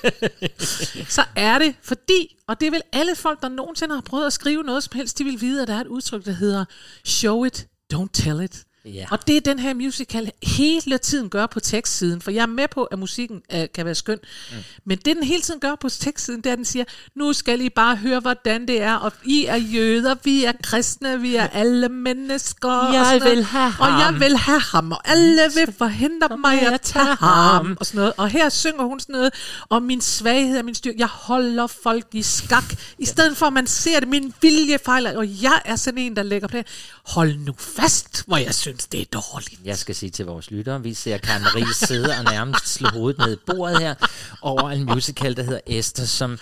[1.16, 4.33] så er det fordi, og det er vel alle folk, der nogensinde har prøvet at
[4.33, 6.64] skrive noget som helst, de vil vide, at der er et udtryk, der hedder
[7.05, 8.64] show it, don't tell it.
[8.85, 9.07] Ja.
[9.11, 12.69] Og det er den her musical hele tiden gør på tekstsiden, for jeg er med
[12.69, 14.19] på, at musikken øh, kan være skøn,
[14.51, 14.57] mm.
[14.85, 16.85] men det den hele tiden gør på tekstsiden, det er, at den siger,
[17.16, 21.21] nu skal I bare høre, hvordan det er, og I er jøder, vi er kristne,
[21.21, 22.69] vi er alle mennesker.
[22.71, 23.37] og Jeg noget.
[23.37, 24.21] vil have Og jeg ham.
[24.21, 28.12] vil have ham, og alle vil forhindre mig at tage ham, og sådan noget.
[28.16, 29.33] Og her synger hun sådan noget,
[29.71, 32.64] om min svaghed og min styrke, jeg holder folk i skak,
[32.99, 36.16] i stedet for at man ser det, min vilje fejler, og jeg er sådan en,
[36.16, 36.64] der lægger plan.
[37.07, 39.61] Hold nu fast, hvor jeg synes, det er dårligt.
[39.64, 43.18] Jeg skal sige til vores lyttere, vi ser Karen Marie sidde og nærmest slå hovedet
[43.18, 43.95] ned i bordet her
[44.42, 46.38] over en musical, der hedder Esther, som...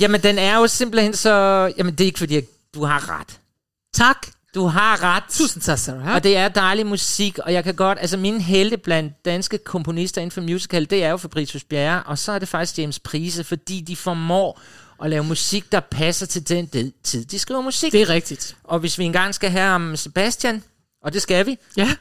[0.00, 1.30] Jamen, den er jo simpelthen så...
[1.78, 2.44] Jamen, det er ikke fordi, at
[2.74, 3.38] du har ret.
[3.94, 4.26] Tak.
[4.54, 5.24] Du har ret.
[5.30, 6.14] Tusind tak, Sarah.
[6.14, 10.20] Og det er dejlig musik, og jeg kan godt, altså mine helte blandt danske komponister
[10.20, 13.44] inden for musical, det er jo Fabricius Bjerre, og så er det faktisk James Prise,
[13.44, 14.60] fordi de formår
[15.02, 17.92] at lave musik, der passer til den de- tid, de skriver musik.
[17.92, 18.56] Det er rigtigt.
[18.64, 20.62] Og hvis vi engang skal have om Sebastian,
[21.04, 21.96] og det skal vi, Ja.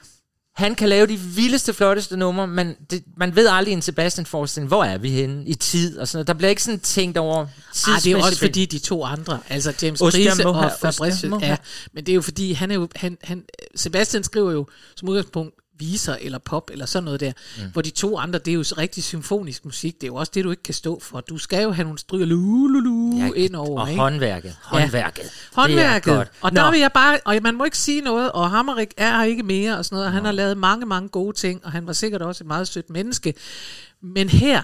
[0.56, 4.84] han kan lave de vildeste, flotteste numre, men det, man ved aldrig en Sebastian-forestilling, hvor
[4.84, 6.28] er vi henne i tid og sådan noget.
[6.28, 7.48] Der bliver ikke sådan tænkt over Ah,
[8.02, 8.40] det er jo også tidsmæssigt.
[8.40, 11.46] fordi de to andre, altså James Ostian Prise Moha- og Fabricius, Moha.
[11.48, 11.58] ja,
[11.94, 13.44] men det er jo fordi, han er jo, han, han,
[13.76, 17.32] Sebastian skriver jo som udgangspunkt viser eller pop eller sådan noget der.
[17.58, 17.72] Mm.
[17.74, 19.96] Hvor de to andre, det er jo rigtig symfonisk musik.
[19.96, 21.22] Det er jo også det, du ikke kan stå for.
[21.22, 23.82] Du skal jo have nogle stryger lu, lu, lu, Ja, ind over.
[23.82, 24.02] og ikke?
[24.02, 24.56] håndværket.
[24.62, 25.32] Håndværket.
[25.54, 26.06] Håndværket.
[26.06, 26.32] Det er godt.
[26.42, 26.62] Og Nå.
[26.62, 29.44] der vil jeg bare, og man må ikke sige noget, og Hammerik er her ikke
[29.44, 31.94] mere, og sådan noget, og han har lavet mange, mange gode ting, og han var
[31.94, 33.34] sikkert også et meget sødt menneske.
[34.02, 34.62] Men her,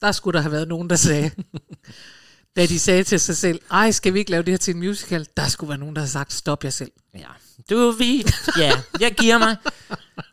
[0.00, 1.30] der skulle der have været nogen, der sagde,
[2.56, 4.80] da de sagde til sig selv, ej, skal vi ikke lave det her til en
[4.80, 5.26] musical?
[5.36, 6.90] Der skulle være nogen, der havde sagt, stop jer selv.
[7.14, 7.26] Ja.
[7.70, 8.24] Du, vi...
[8.58, 9.56] Ja, jeg giver mig.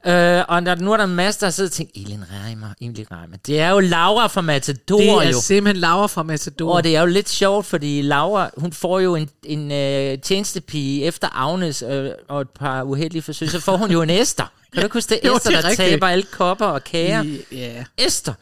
[0.05, 3.07] øh, og der, nu er der en masse, der sidder og tænker, Elin Reimer, Emil
[3.11, 3.37] Reimer.
[3.47, 5.41] Det er jo Laura fra Matador, Det er jo.
[5.41, 6.73] simpelthen Laura fra Matador.
[6.75, 11.03] Og det er jo lidt sjovt, fordi Laura, hun får jo en, en øh, tjenestepige
[11.05, 14.51] efter Agnes øh, og et par uheldige forsøg, så får hun jo en Esther.
[14.73, 15.19] Kan du huske det?
[15.27, 15.89] Jo, Esther, det er der rigtigt.
[15.89, 17.23] taber alle kopper og kager.
[17.51, 17.83] Ja.
[17.97, 18.33] Esther.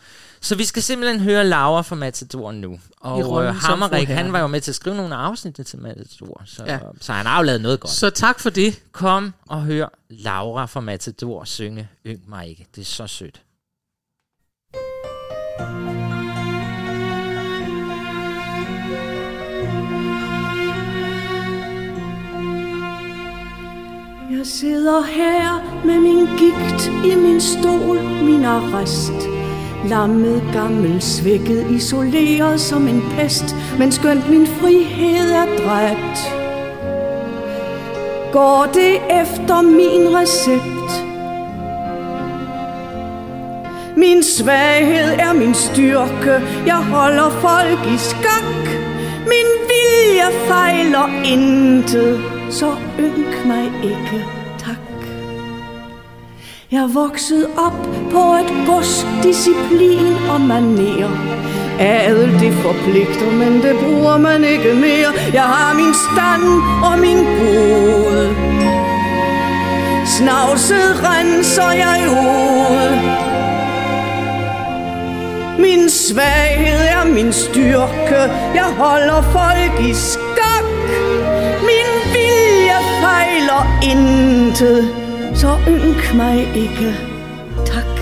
[0.43, 2.79] Så vi skal simpelthen høre Laura fra Matador nu.
[3.01, 6.63] Og øh, Hammerik, han var jo med til at skrive nogle afsnit til Matador, så,
[6.67, 6.79] ja.
[7.01, 7.91] så han har jo lavet noget godt.
[7.91, 8.81] Så tak for det.
[8.91, 12.67] Kom og hør Laura fra Matador synge Yng mig ikke.
[12.75, 13.41] Det er så sødt.
[24.31, 29.50] Jeg sidder her med min gigt i min stol, min arrest.
[29.85, 36.19] Lammet, gammel, svækket, isoleret som en pest, men skønt min frihed er dræbt.
[38.31, 40.81] Går det efter min recept?
[43.97, 48.65] Min svaghed er min styrke, jeg holder folk i skak.
[49.31, 52.19] Min vilje fejler intet,
[52.49, 54.40] så ynk mig ikke.
[56.71, 61.09] Jeg voksede vokset op på et gods, disciplin og maner.
[61.79, 65.11] Adel det forpligter, men det bruger man ikke mere.
[65.33, 66.45] Jeg har min stand
[66.83, 68.35] og min bod.
[70.05, 72.91] Snavset renser jeg ud.
[75.59, 78.21] Min svaghed er min styrke,
[78.55, 80.65] jeg holder folk i skak.
[81.69, 85.00] Min vilje fejler intet,
[85.41, 86.89] så ynk mig ikke,
[87.65, 87.93] tak.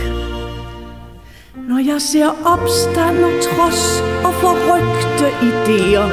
[1.69, 3.83] Når jeg ser opstand og trods
[4.27, 6.07] og forrygte idéer,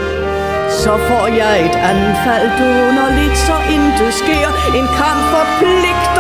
[0.83, 2.49] så får jeg et anfald
[2.87, 4.49] underligt, så intet sker.
[4.79, 6.16] En kamp for pligt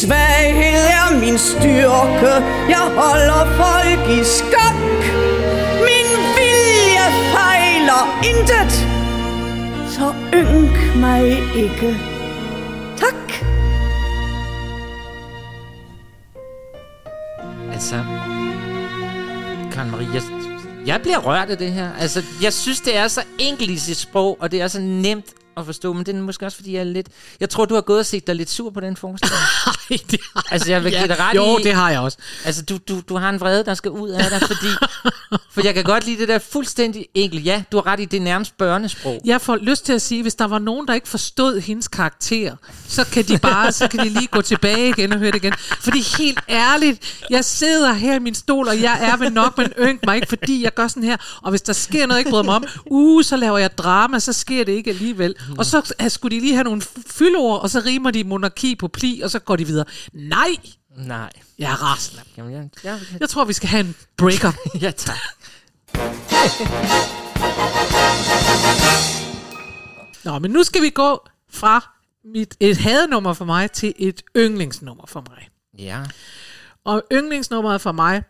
[0.00, 2.32] svaghed er min styrke,
[2.68, 5.02] jeg holder folk i skak.
[5.88, 8.72] Min vilje fejler intet,
[9.96, 11.24] så ynk mig
[11.56, 11.96] ikke.
[12.96, 13.32] Tak.
[17.72, 17.96] Altså,
[19.72, 20.22] Karen Marie, jeg,
[20.86, 21.88] jeg bliver rørt af det her.
[22.00, 25.26] Altså, jeg synes, det er så enkelt i sit sprog, og det er så nemt
[25.56, 27.06] at forstå, men det er måske også, fordi jeg er lidt...
[27.40, 29.38] Jeg tror, du har gået og set dig lidt sur på den forestilling.
[29.90, 31.62] Ej, det har Altså, jeg vil Ja, give dig ret jo, i...
[31.62, 32.18] det har jeg også.
[32.44, 34.66] Altså, du, du, du har en vrede, der skal ud af dig, fordi...
[35.50, 37.44] for jeg kan godt lide det der fuldstændig enkelt.
[37.46, 39.20] Ja, du har ret i, det er nærmest børnesprog.
[39.24, 42.56] Jeg får lyst til at sige, hvis der var nogen, der ikke forstod hendes karakter,
[42.88, 45.52] så kan de bare, så kan de lige gå tilbage igen og høre det igen.
[45.80, 49.72] Fordi helt ærligt, jeg sidder her i min stol, og jeg er vel nok, men
[49.80, 51.16] ynk mig ikke, fordi jeg gør sådan her.
[51.42, 54.18] Og hvis der sker noget, jeg ikke bryder mig om, uh, så laver jeg drama,
[54.18, 55.34] så sker det ikke alligevel.
[55.58, 59.20] Og så skulle de lige have nogle fyldord, og så rimer de monarki på pli,
[59.20, 59.84] og så går de videre.
[60.12, 60.56] Nej,
[60.96, 61.32] Nej.
[61.58, 62.22] jeg er rasende.
[62.36, 64.52] Jamen, jeg, jeg, Jeg tror, vi skal have en breaker.
[64.84, 65.16] ja, tak.
[70.24, 75.06] Nå, men nu skal vi gå fra mit, et hadenummer for mig til et yndlingsnummer
[75.06, 75.48] for mig.
[75.78, 76.02] Ja.
[76.84, 78.22] Og yndlingsnummeret for mig,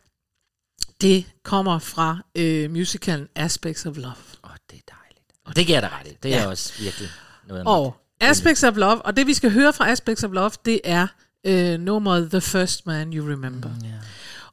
[1.00, 4.14] det kommer fra øh, musicalen Aspects of Love.
[4.44, 5.03] Åh, oh, det er dejligt.
[5.44, 6.16] Og det giver dig ret i.
[6.22, 6.46] Det er Ja.
[6.48, 7.08] også virkelig
[7.48, 10.50] noget af Og Aspects of Love, og det vi skal høre fra Aspects of Love,
[10.64, 11.06] det er
[11.46, 13.68] øh, nummeret The First Man You Remember.
[13.68, 13.94] Mm, yeah.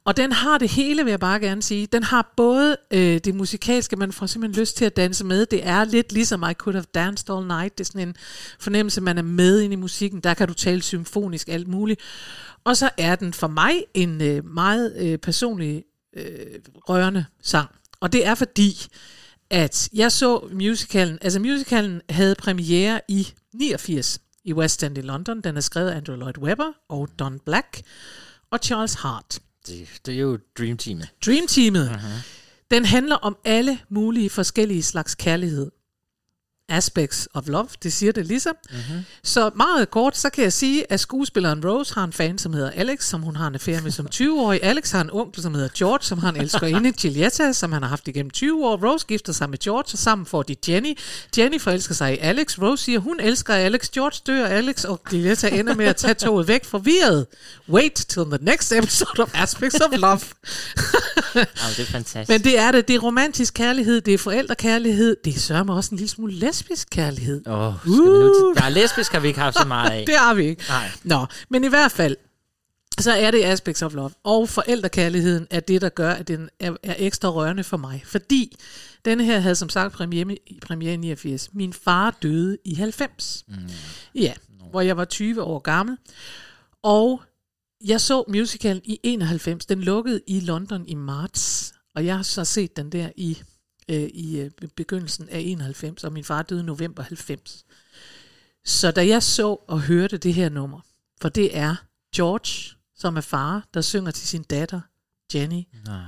[0.05, 1.87] Og den har det hele, vil jeg bare gerne sige.
[1.87, 5.45] Den har både øh, det musikalske, man får simpelthen lyst til at danse med.
[5.45, 7.77] Det er lidt ligesom I Could Have Danced All Night.
[7.77, 8.15] Det er sådan en
[8.59, 10.19] fornemmelse, man er med ind i musikken.
[10.19, 12.01] Der kan du tale symfonisk, alt muligt.
[12.63, 15.83] Og så er den for mig en øh, meget øh, personlig
[16.17, 16.25] øh,
[16.89, 17.69] rørende sang.
[17.99, 18.87] Og det er fordi,
[19.51, 25.41] at jeg så musicalen, altså musicalen havde premiere i 89 i West End i London.
[25.41, 27.81] Den er skrevet af Andrew Lloyd Webber og Don Black
[28.51, 29.39] og Charles Hart.
[29.67, 31.01] Det, det er jo Dream Team.
[31.25, 31.89] Dream Teamet.
[31.89, 32.41] Uh-huh.
[32.71, 35.71] Den handler om alle mulige forskellige slags kærlighed.
[36.71, 38.55] Aspects of Love, det siger det ligesom.
[38.69, 38.77] Mhm.
[38.89, 39.03] Mm-hmm.
[39.23, 42.71] Så meget kort, så kan jeg sige, at skuespilleren Rose har en fan, som hedder
[42.75, 44.63] Alex, som hun har en affære med som 20-årig.
[44.63, 47.89] Alex har en onkel, som hedder George, som har en elskerinde, Giulietta, som han har
[47.89, 48.91] haft igennem 20 år.
[48.91, 50.97] Rose gifter sig med George, og sammen får de Jenny.
[51.37, 52.59] Jenny forelsker sig i Alex.
[52.61, 53.89] Rose siger, hun elsker Alex.
[53.89, 57.27] George dør, Alex og Giulietta ender med at tage toget væk forvirret.
[57.69, 60.19] Wait till the next episode of Aspects of Love.
[61.35, 61.41] Oh,
[61.77, 62.29] det er fantastisk.
[62.29, 62.87] Men det er det.
[62.87, 66.87] Det er romantisk kærlighed, det er forældrekærlighed, det er sørme også en lille smule lesbisk
[66.91, 67.47] kærlighed.
[67.47, 68.61] Åh, oh, skal vi nu til...
[68.61, 70.03] Der er lesbisk, har vi ikke haft så meget af.
[70.07, 70.63] det har vi ikke.
[70.69, 70.91] Nej.
[71.03, 72.15] Nå, men i hvert fald,
[72.99, 74.11] så er det Aspects of Love.
[74.23, 78.03] Og forældrekærligheden er det, der gør, at den er, er ekstra rørende for mig.
[78.05, 78.55] Fordi
[79.05, 81.49] denne her havde som sagt premiere, premiere i 89.
[81.53, 83.43] Min far døde i 90.
[83.47, 83.55] Mm.
[84.15, 84.33] Ja,
[84.71, 85.97] hvor jeg var 20 år gammel.
[86.83, 87.21] Og
[87.85, 89.65] jeg så musicalen i 91.
[89.65, 91.73] Den lukkede i London i marts.
[91.95, 93.41] Og jeg har så set den der i,
[93.91, 96.03] øh, i øh, begyndelsen af 91.
[96.03, 97.65] Og min far døde i november 90.
[98.65, 100.79] Så da jeg så og hørte det her nummer,
[101.21, 101.75] for det er
[102.15, 104.81] George, som er far, der synger til sin datter,
[105.35, 105.63] Jenny.
[105.85, 106.01] Nej.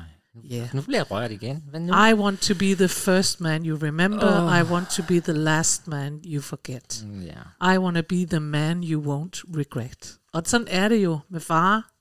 [0.51, 0.75] Yeah.
[0.75, 1.63] Nu bliver jeg rørt igen.
[1.69, 1.93] Hvad nu?
[1.93, 4.41] I want to be the first man you remember.
[4.41, 4.59] Åh.
[4.59, 7.03] I want to be the last man you forget.
[7.05, 7.73] Mm, Ja.
[7.75, 10.17] I want to be the man you won't regret.
[10.33, 11.92] Og sådan er det jo med far.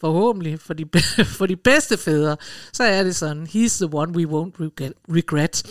[0.00, 0.84] Forhåbentlig for de,
[1.38, 2.36] for de bedste fædre,
[2.72, 4.52] så er det sådan, he's the one we won't
[5.14, 5.62] regret.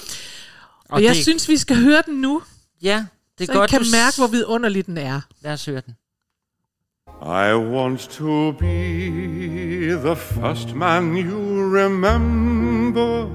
[0.80, 2.41] Og, og jeg det- synes, vi skal høre den nu.
[2.84, 3.05] Ja,
[3.39, 5.21] det er så godt, I kan du mærke, hvor vidunderlig den er.
[5.41, 5.95] Lad os høre den.
[7.23, 8.75] I want to be
[10.05, 11.39] the first man you
[11.77, 13.25] remember.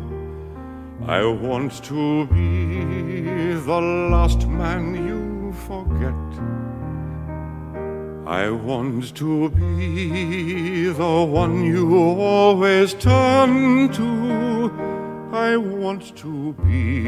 [1.09, 2.49] I want to be
[3.67, 3.81] the
[4.11, 6.43] last man you forget.
[8.27, 14.73] I want to be the one you always turn to.
[15.31, 17.03] I want to be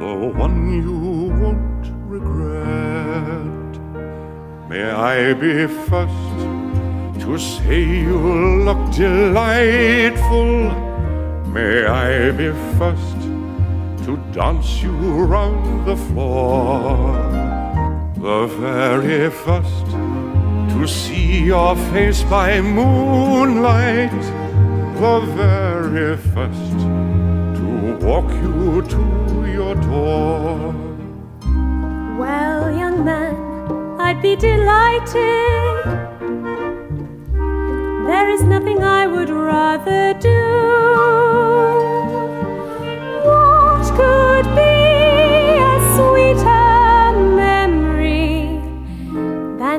[0.00, 0.98] the one you
[1.40, 3.78] won't regret.
[4.68, 6.38] May I be first
[7.24, 10.72] to say you look delightful.
[11.52, 13.20] May I be first
[14.04, 17.14] to dance you round the floor.
[18.16, 20.07] The very first
[20.78, 24.22] to see your face by moonlight.
[25.00, 26.78] The very first
[27.58, 29.02] to walk you to
[29.52, 30.72] your door.
[32.20, 33.34] Well, young man,
[34.00, 35.84] I'd be delighted.
[38.06, 41.27] There is nothing I would rather do.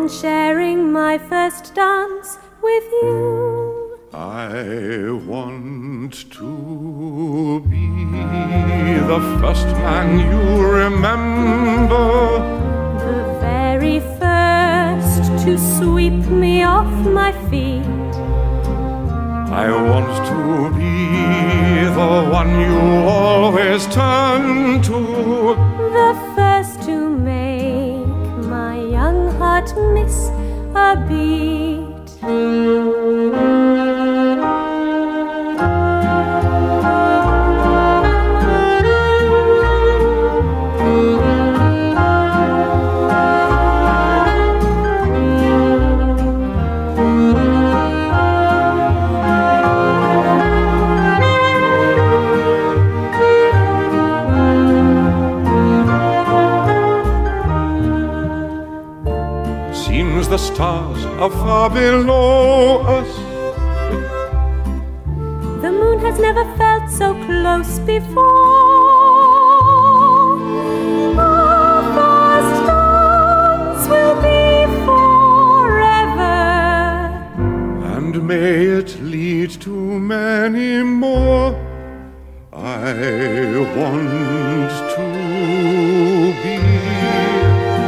[0.10, 3.98] Sharing my first dance with you?
[4.12, 7.86] I want to be
[9.08, 12.08] the first man you remember.
[13.06, 17.86] The very first to sweep me off my feet.
[19.52, 25.56] I want to be the one you always turn to.
[26.00, 27.39] The first to make
[29.50, 30.30] heart miss
[30.76, 31.90] a beat.
[61.20, 63.14] Are far below us.
[65.62, 68.24] The moon has never felt so close before.
[71.20, 76.38] Our first dance will be forever.
[77.96, 81.50] and may it lead to many more.
[82.54, 82.94] I
[83.78, 85.06] want to
[86.44, 86.58] be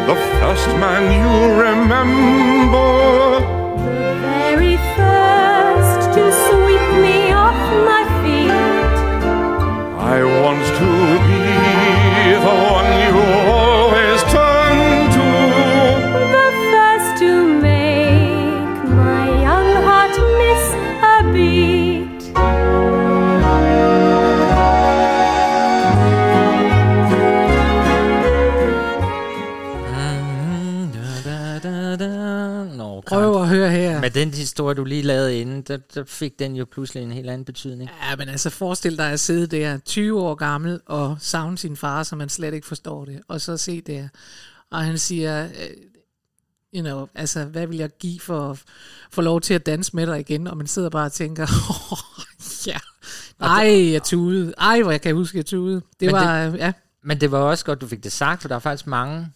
[0.10, 2.51] the first man you remember.
[2.94, 3.41] Oh.
[34.26, 37.46] Den historie, du lige lavede inden, der, der fik den jo pludselig en helt anden
[37.46, 37.90] betydning.
[38.10, 42.04] Ja, men altså forestil dig at sidde der 20 år gammel og savne sin far,
[42.04, 43.22] så man slet ikke forstår det.
[43.28, 44.08] Og så se der,
[44.72, 45.52] og han siger, øh,
[46.76, 48.64] you know, altså hvad vil jeg give for at
[49.12, 50.48] få lov til at danse med dig igen?
[50.48, 51.44] Og man sidder bare og tænker,
[51.92, 51.98] oh,
[52.68, 52.78] ja,
[53.40, 54.54] ej, jeg tudede.
[54.58, 55.82] Ej, hvor jeg kan huske, jeg tudede.
[56.00, 56.74] Det Men var, øh, ja.
[57.04, 59.28] Men det var også godt, du fik det sagt, for der er faktisk mange,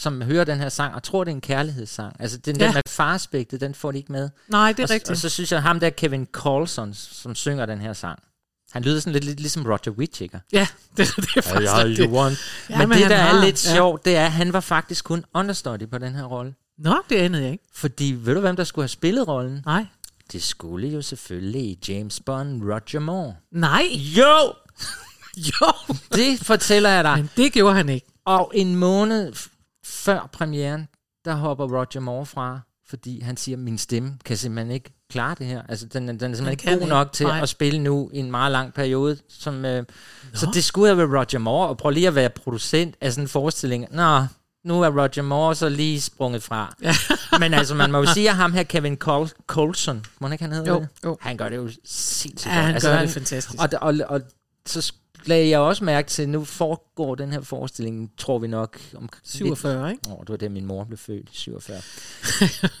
[0.00, 2.16] som hører den her sang, og tror, det er en kærlighedssang.
[2.18, 2.66] Altså, den Ja.
[2.66, 4.30] der med farspektet, den får de ikke med.
[4.48, 5.10] Nej, det er og, rigtigt.
[5.10, 8.18] Og så synes jeg, ham der Kevin Carlson, som synger den her sang,
[8.72, 10.38] han lyder sådan lidt, lidt ligesom Roger Whittaker.
[10.52, 12.38] Ja, det, det er faktisk Ja, want.
[12.70, 13.74] Ja, men, men det, der er lidt ja.
[13.74, 16.54] sjovt, det er, at han var faktisk kun understudy på den her rolle.
[16.78, 17.64] Nå, det anede jeg ikke.
[17.74, 19.62] Fordi, ved du, hvem der skulle have spillet rollen?
[19.66, 19.86] Nej.
[20.32, 23.34] Det skulle jo selvfølgelig James Bond Roger Moore.
[23.52, 23.84] Nej.
[23.92, 24.52] Jo!
[25.60, 25.72] jo!
[26.12, 27.16] Det fortæller jeg dig.
[27.16, 28.06] Men det gjorde han ikke.
[28.24, 29.32] Og en måned
[29.84, 30.88] før premieren,
[31.24, 35.46] der hopper Roger Moore fra, fordi han siger, min stemme kan simpelthen ikke klare det
[35.46, 35.62] her.
[35.68, 36.94] Altså, den, er- den er simpelthen kan ikke god ikke.
[36.94, 37.40] nok til Nej.
[37.40, 39.16] at spille nu i en meget lang periode.
[39.28, 39.84] Som, øh,
[40.34, 43.24] så det skulle have været Roger Moore, og prøv lige at være producent af sådan
[43.24, 43.86] en forestilling.
[43.90, 44.24] Nå,
[44.64, 46.74] nu er Roger Moore så lige sprunget fra.
[46.82, 46.94] Ja.
[47.40, 50.44] Men altså, man må jo sige, at ham her, Kevin Col- Colson, må han ikke
[50.44, 50.88] han hedder Jo, det?
[51.04, 51.16] jo.
[51.20, 52.64] Han gør det jo sindssygt Ja, godt.
[52.66, 53.62] han altså, gør det fantastisk.
[53.62, 54.20] Og, og, og
[54.66, 54.92] så
[55.24, 59.90] lagde jeg også mærke til, nu foregår den her forestilling, tror vi nok, om 47,
[59.90, 60.02] ikke?
[60.08, 61.80] Åh, oh, det var der, min mor blev født, 47.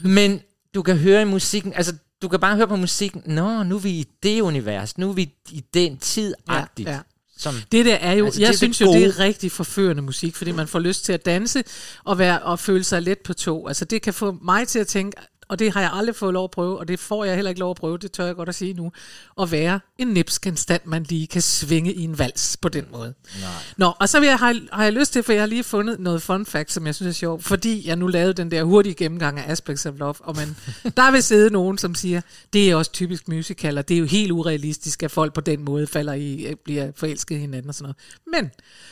[0.00, 0.40] Men
[0.74, 3.80] du kan høre i musikken, altså du kan bare høre på musikken, nå, nu er
[3.80, 6.98] vi i det univers, nu er vi i den tid Ja, ja.
[7.36, 10.02] Som, Det der er jo, Altså, jeg det synes det jo, det er rigtig forførende
[10.02, 11.64] musik, fordi man får lyst til at danse
[12.04, 13.68] og, være, og føle sig let på to.
[13.68, 15.20] Altså det kan få mig til at tænke,
[15.50, 17.60] og det har jeg aldrig fået lov at prøve, og det får jeg heller ikke
[17.60, 18.92] lov at prøve, det tør jeg godt at sige nu,
[19.40, 23.14] at være en nipskenstant, man lige kan svinge i en vals på den måde.
[23.40, 23.50] Nej.
[23.76, 26.00] Nå, og så vil jeg, har, har jeg lyst til, for jeg har lige fundet
[26.00, 28.94] noget fun fact, som jeg synes er sjovt, fordi jeg nu lavede den der hurtige
[28.94, 30.56] gennemgang af Aspects of Love, og man,
[30.96, 32.20] der vil sidde nogen, som siger,
[32.52, 35.64] det er også typisk musical, og det er jo helt urealistisk, at folk på den
[35.64, 37.94] måde falder i, øh, bliver forelsket i hinanden og sådan
[38.32, 38.42] noget.
[38.42, 38.50] Men,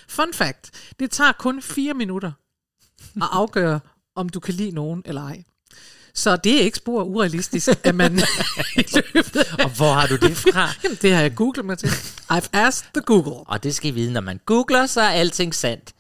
[0.09, 2.33] fun fact, det tager kun fire minutter
[3.17, 3.81] at afgøre,
[4.17, 5.45] om du kan lide nogen eller ej.
[6.19, 8.13] Så det er ikke spor urealistisk, at man.
[9.65, 10.69] Og hvor har du det fra?
[10.85, 11.89] Jamen, det har jeg googlet mig til.
[12.33, 13.33] I've asked the Google.
[13.47, 15.95] Og det skal I vide, når man googler, så er alting sandt.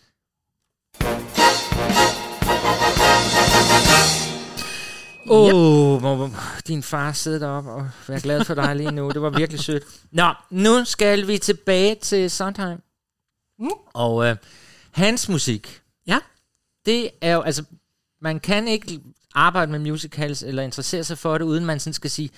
[5.31, 6.31] Åh, oh, må
[6.67, 9.11] din far sidde deroppe og være glad for dig lige nu.
[9.11, 9.85] Det var virkelig sødt.
[10.13, 12.79] Nå, nu skal vi tilbage til Sondheim.
[13.59, 13.69] Mm.
[13.95, 14.37] Og øh,
[14.91, 16.19] hans musik, Ja.
[16.87, 17.65] det er jo, altså,
[18.23, 19.01] man kan ikke
[19.35, 22.31] arbejde med musicals eller interessere sig for det, uden man sådan skal sige,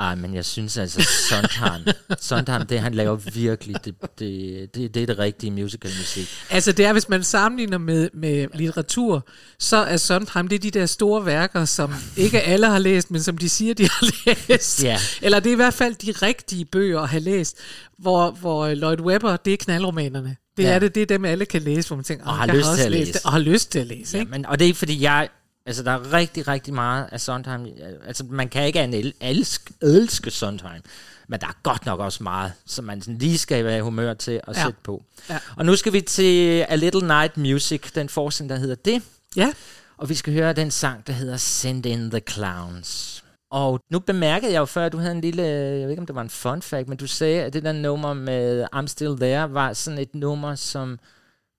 [0.00, 1.86] ej, men jeg synes altså, Sondheim,
[2.20, 6.28] Sondheim, det han laver virkelig, det, det, det, det er det rigtige musicalmusik.
[6.50, 9.26] Altså det er, hvis man sammenligner med, med litteratur,
[9.58, 13.22] så er Sondheim, det er de der store værker, som ikke alle har læst, men
[13.22, 14.06] som de siger, de har
[14.48, 14.84] læst.
[14.84, 14.98] Ja.
[15.22, 17.56] Eller det er i hvert fald de rigtige bøger at have læst,
[17.98, 20.36] hvor, hvor Lloyd Webber, det er knaldromanerne.
[20.56, 20.68] Det Ja.
[20.72, 22.54] er det, det er dem, alle kan læse, hvor man tænker, Og "Åh, har jeg
[22.56, 24.30] lyst også til at læst læse." det, Og har lyst til at læse, Ja, ikke?
[24.32, 25.28] men, og det er ikke fordi, jeg...
[25.66, 27.66] Altså, der er rigtig, rigtig meget af Sondheim.
[28.06, 30.82] Altså, man kan ikke el- elske, elske Sondheim.
[31.28, 34.14] Men der er godt nok også meget, som man sådan lige skal være i humør
[34.14, 34.62] til at Ja.
[34.64, 35.02] sætte på.
[35.30, 35.38] Ja.
[35.56, 39.02] Og nu skal vi til A Little Night Music, den forskning, der hedder det.
[39.36, 39.52] Ja.
[39.96, 43.24] Og vi skal høre den sang, der hedder Send in the Clowns.
[43.50, 46.06] Og nu bemærkede jeg jo før, at du havde en lille, jeg ved ikke om
[46.06, 49.16] det var en fun fact, men du sagde, at det der nummer med I'm Still
[49.16, 50.98] There var sådan et nummer, som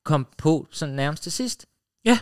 [0.06, 1.66] kom på sådan nærmest til sidst.
[2.06, 2.20] Ja.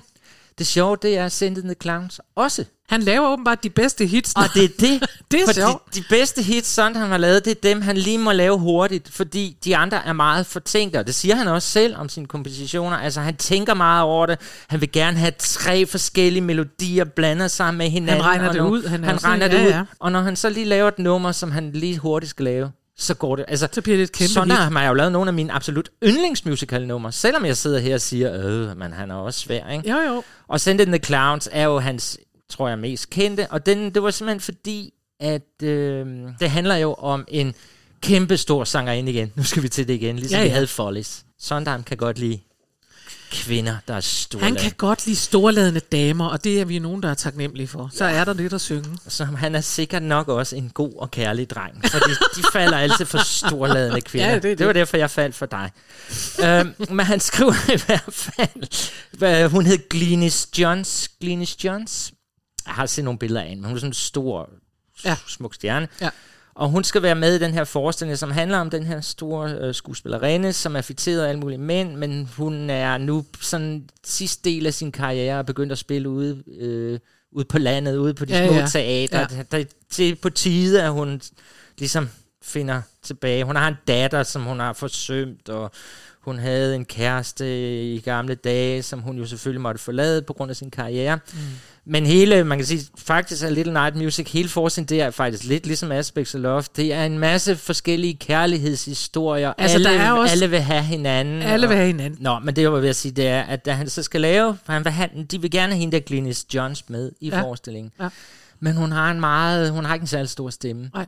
[0.62, 2.66] Det sjove, det er Send in the Clowns også.
[2.90, 4.34] Han laver åbenbart de bedste hits.
[4.36, 5.04] Og det er det.
[5.32, 5.96] det er sjovt.
[5.96, 9.10] de bedste hits, sådan han har lavet, det er dem, han lige må lave hurtigt,
[9.14, 12.98] fordi de andre er meget fortænkte, og det siger han også selv om sine kompositioner.
[12.98, 14.40] Altså, han tænker meget over det.
[14.68, 18.26] Han vil gerne have tre forskellige melodier blandet sammen med hinanden.
[18.26, 18.88] regner og det nu- ud.
[18.88, 19.70] Han Han regner ja, det ud.
[19.72, 19.84] ja.
[20.00, 23.14] Og når han så lige laver et nummer, som han lige hurtigt skal lave, så
[23.14, 23.46] går det.
[23.48, 24.60] Altså, så bliver det et kæmpe sådan hit.
[24.60, 28.46] har jeg jo lavet nogle af mine absolut yndlingsmusical-numre, selvom jeg sidder her og siger,
[28.46, 29.92] øh, men han er også svær, ikke?
[29.92, 30.24] Jo, jo.
[30.48, 32.18] Og Send in the Clowns er jo hans,
[32.50, 36.06] tror jeg, mest kendte, og den, det var simpelthen fordi, at øh,
[36.40, 37.56] det handler jo om en
[38.02, 39.32] kæmpe stor sangerinde igen.
[39.36, 40.42] Nu skal vi til det igen, ligesom ja.
[40.42, 40.48] ja.
[40.48, 41.26] vi havde Follies.
[41.40, 42.40] Sondheim kan godt lide
[43.32, 44.42] kvinder, der er store.
[44.44, 47.90] Han kan godt lide storladende damer, og det er vi nogen, der er taknemmelige for.
[47.94, 48.98] Så er der lidt at synge.
[49.08, 52.78] Så han er sikkert nok også en god og kærlig dreng, for de, de falder
[52.78, 54.28] altid for storladende kvinder.
[54.30, 54.58] Ja, det det.
[54.60, 55.72] det var derfor, jeg faldt for dig.
[56.44, 61.10] øhm, men han skriver i hvert fald, hvad, hun hed Glenis Johns.
[61.22, 62.12] Glenis Johns.
[62.66, 64.50] Jeg har set nogle billeder af hende, men hun er sådan en stor,
[65.06, 65.10] Ja.
[65.10, 65.16] ja.
[65.28, 65.88] smuk stjerne.
[66.02, 66.10] Ja.
[66.56, 69.52] Og hun skal være med i den her forestilling, som handler om den her store
[69.52, 74.50] øh, skuespillerinde, som er fiteret af alle mulige mænd, men hun er nu sådan sidste
[74.50, 77.00] del af sin karriere og begyndt at spille ude, øh,
[77.32, 78.66] ude på landet, ude på de Ja, små ja.
[78.68, 79.20] teatre.
[79.20, 79.28] Ja.
[79.52, 79.58] Ja.
[79.58, 81.22] Det, det er på tide, at hun
[81.78, 82.10] ligesom
[82.44, 83.44] finder tilbage.
[83.44, 85.72] Hun har en datter, som hun har forsømt, og
[86.22, 87.46] hun havde en kæreste
[87.94, 91.16] i gamle dage, som hun jo selvfølgelig måtte forlade på grund af sin karriere.
[91.34, 91.40] Mm.
[91.86, 95.44] Men hele, man kan sige, faktisk er Little Night Music, hele forsiden, det er faktisk
[95.44, 96.64] lidt ligesom Aspects of Love.
[96.76, 99.54] Det er en masse forskellige kærlighedshistorier.
[99.58, 101.42] Altså, alle, der er også- alle vil have hinanden.
[101.42, 102.24] Alle vil og- have hinanden.
[102.24, 104.74] Nå, men det jeg at sige, det er, at da han så skal lave, for
[104.74, 107.42] han vil have, de vil gerne have hende der Glynis Johns med i Ja.
[107.42, 107.92] forestillingen.
[108.00, 108.10] Ja.
[108.60, 110.90] Men hun har en meget, hun har ikke en særlig stor stemme.
[110.94, 111.06] Nej.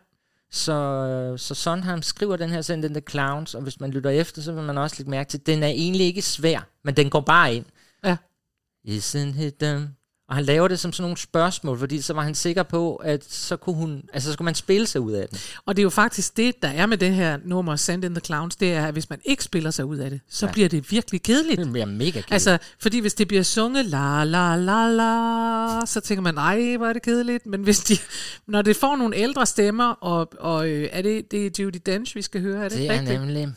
[0.51, 4.41] Så, så Sondheim skriver den her Send in the Clowns, og hvis man lytter efter,
[4.41, 7.09] så vil man også lægge mærke til, at den er egentlig ikke svær, men den
[7.09, 7.65] går bare ind.
[8.05, 8.15] Ja.
[8.87, 9.87] Isn't it them?
[10.33, 13.23] Og han laver det som sådan nogle spørgsmål, fordi så var han sikker på, at
[13.29, 15.39] så kunne hun, altså så skulle man spille sig ud af den.
[15.65, 18.21] Og det er jo faktisk det, der er med det her nummer Send in the
[18.25, 20.49] Clowns, det er, at hvis man ikke spiller sig ud af det, så ja.
[20.49, 20.53] Ja.
[20.53, 21.59] bliver det virkelig kedeligt.
[21.59, 22.31] Det bliver mega kedeligt.
[22.31, 26.87] Altså, fordi hvis det bliver sunget la la la la, så tænker man, nej, hvor
[26.87, 27.45] er det kedeligt.
[27.45, 27.97] Men hvis de,
[28.47, 32.15] når det får nogle ældre stemmer, og, og øh, er det, det er Judy Dench,
[32.15, 33.19] vi skal høre, er det, Det er rigtigt?
[33.21, 33.49] nemlig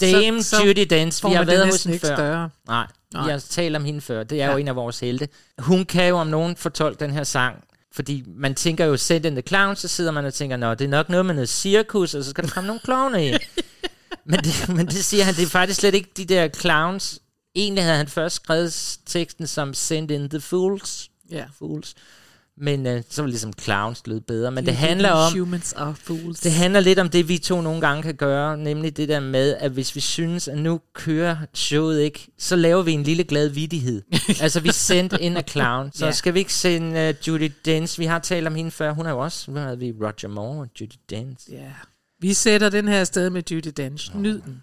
[0.00, 0.06] Ja.
[0.10, 2.14] Dame Så- så Judy får Vi har været hos hende før.
[2.16, 2.50] større.
[2.66, 3.24] Nej, Nej.
[3.24, 4.22] vi har talt om hende før.
[4.22, 4.52] Det er Ja.
[4.52, 5.28] jo en af vores helte.
[5.58, 9.32] Hun kan jo om nogen fortolke den her sang, fordi man tænker jo, Send in
[9.32, 12.14] the Clowns, så sidder man og tænker, nå, det er nok noget med noget cirkus,
[12.14, 13.38] og så skal der komme nogle klovne ind.
[14.26, 17.20] men, det, men det siger han, det er faktisk slet ikke de der clowns.
[17.54, 21.10] Egentlig havde han først skrevet teksten som Send in the Fools.
[21.30, 21.44] Ja.
[21.58, 21.94] Fools.
[22.58, 24.50] Men øh, så var ligesom clowns lød bedre.
[24.50, 26.40] Men det handler om, Humans are fools.
[26.40, 29.56] det handler lidt om det, vi to nogle gange kan gøre, nemlig det der med,
[29.60, 33.48] at hvis vi synes, at nu kører showet ikke, så laver vi en lille glad
[33.48, 34.02] vidighed.
[34.42, 35.90] altså, vi sendte in a clown.
[35.94, 36.12] Så Ja.
[36.12, 37.98] skal vi ikke sende uh, Judy Dench?
[38.00, 38.92] Vi har talt om hende før.
[38.92, 41.52] Hun er jo også, nu havde vi Roger Moore og Judy Dench.
[41.52, 41.72] Ja.
[42.20, 44.16] Vi sætter den her sted med Judy Dench.
[44.16, 44.62] Nyd den.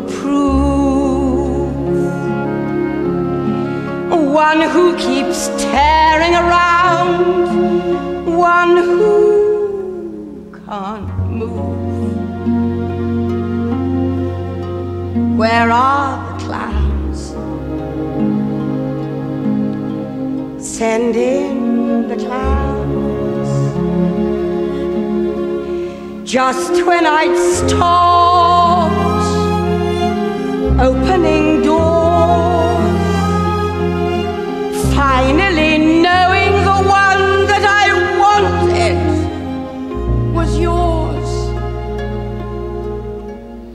[0.00, 0.60] Approve?
[4.50, 7.46] One who keeps tearing around,
[8.36, 11.78] one who can't move.
[15.38, 17.20] Where are the clowns?
[20.76, 23.50] Send in the clowns.
[26.30, 28.09] Just when I'd stopped
[30.80, 32.88] opening doors,
[34.94, 37.86] finally knowing the one that I
[38.24, 38.98] wanted
[40.34, 41.30] was yours,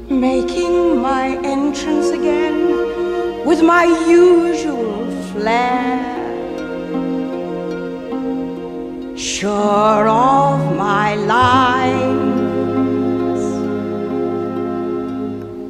[0.10, 2.58] making my entrance again
[3.46, 6.02] with my usual flair.
[9.16, 12.16] Sure of my lines,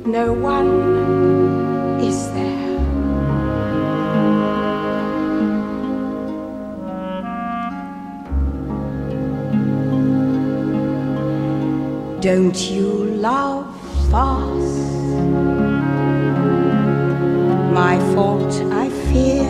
[0.08, 0.85] no one
[12.26, 13.68] Don't you love
[14.10, 14.80] fast?
[17.72, 19.46] My fault, I fear.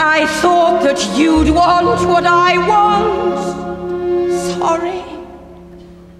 [0.00, 3.38] I thought that you'd want what I want.
[4.58, 5.04] Sorry,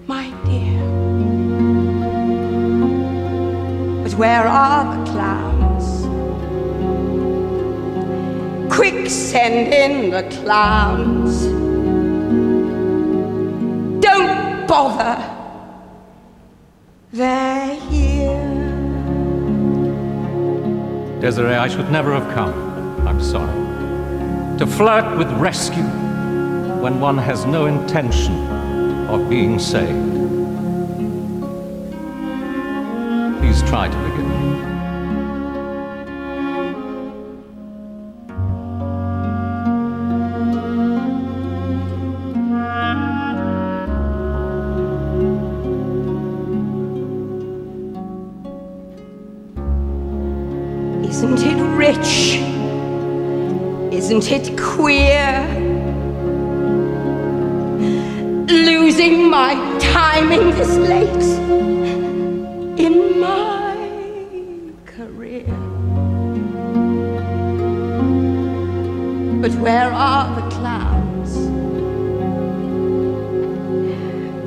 [0.07, 0.79] my dear.
[4.03, 5.87] But where are the clowns?
[8.73, 11.54] Quick, send in the clowns.
[14.75, 15.17] Bother.
[17.13, 18.41] They're here.
[21.21, 22.53] Desiree, I should never have come.
[23.07, 23.57] I'm sorry.
[24.57, 25.89] To flirt with rescue
[26.83, 28.35] when one has no intention
[29.07, 30.13] of being saved.
[33.39, 34.34] Please try to me.
[54.75, 55.47] Queer?
[58.47, 61.27] Losing my timing this late
[62.77, 63.77] in my
[64.85, 65.45] career.
[69.41, 71.31] But where are the clowns?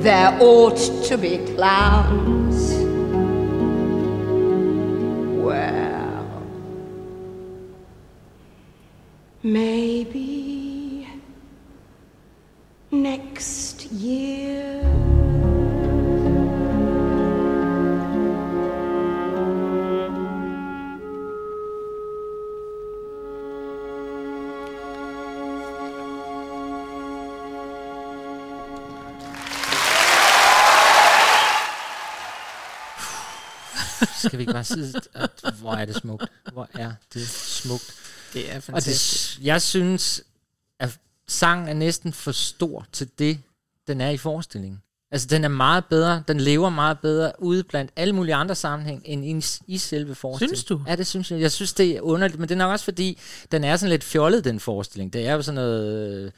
[0.03, 2.28] There ought to be clowns.
[34.29, 36.25] Skal vi ikke bare sige, at hvor er det smukt?
[36.53, 37.93] Hvor er det smukt?
[38.33, 39.37] Det er Og fantastisk.
[39.37, 40.21] det, jeg synes,
[40.79, 43.39] at sangen er næsten for stor til det,
[43.87, 44.81] den er i forestillingen.
[45.11, 49.01] Altså, den er meget bedre, den lever meget bedre ude blandt alle mulige andre sammenhæng,
[49.05, 50.55] end i, i selve forestillingen.
[50.55, 50.81] Synes du?
[50.87, 51.39] Ja, det synes jeg.
[51.39, 53.19] Jeg synes, det er underligt, men det er nok også fordi,
[53.51, 55.13] den er sådan lidt fjollet, den forestilling.
[55.13, 56.31] Det er jo sådan noget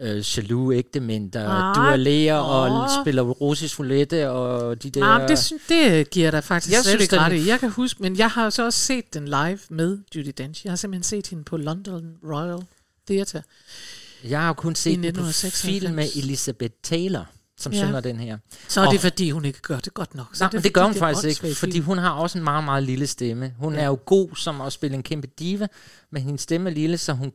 [0.00, 2.88] øh, jaloux ægtemænd, der Ah, duellerer og åh.
[3.04, 5.00] spiller russisk roulette, og de der...
[5.00, 7.48] Nej, det, det giver dig faktisk Jeg jeg slet synes, ikke ret i.
[7.48, 10.64] Jeg kan huske, men jeg har så også set den live med Judy Dench.
[10.66, 12.62] Jeg har simpelthen set hende på London Royal
[13.08, 13.42] Theatre.
[14.24, 15.62] Jeg har jo kun I set den på 1996.
[15.62, 17.26] film med Elizabeth Taylor,
[17.58, 17.78] som Ja.
[17.84, 18.38] synger den her.
[18.68, 20.26] Så er Og- det, fordi hun ikke gør det godt nok.
[20.34, 22.44] Så Nej, er men det gør hun er faktisk ikke, fordi hun har også en
[22.44, 23.54] meget, meget lille stemme.
[23.58, 23.80] Hun Ja.
[23.80, 25.68] er jo god som at spille en kæmpe diva,
[26.12, 27.32] men hendes stemme er lille, så hun,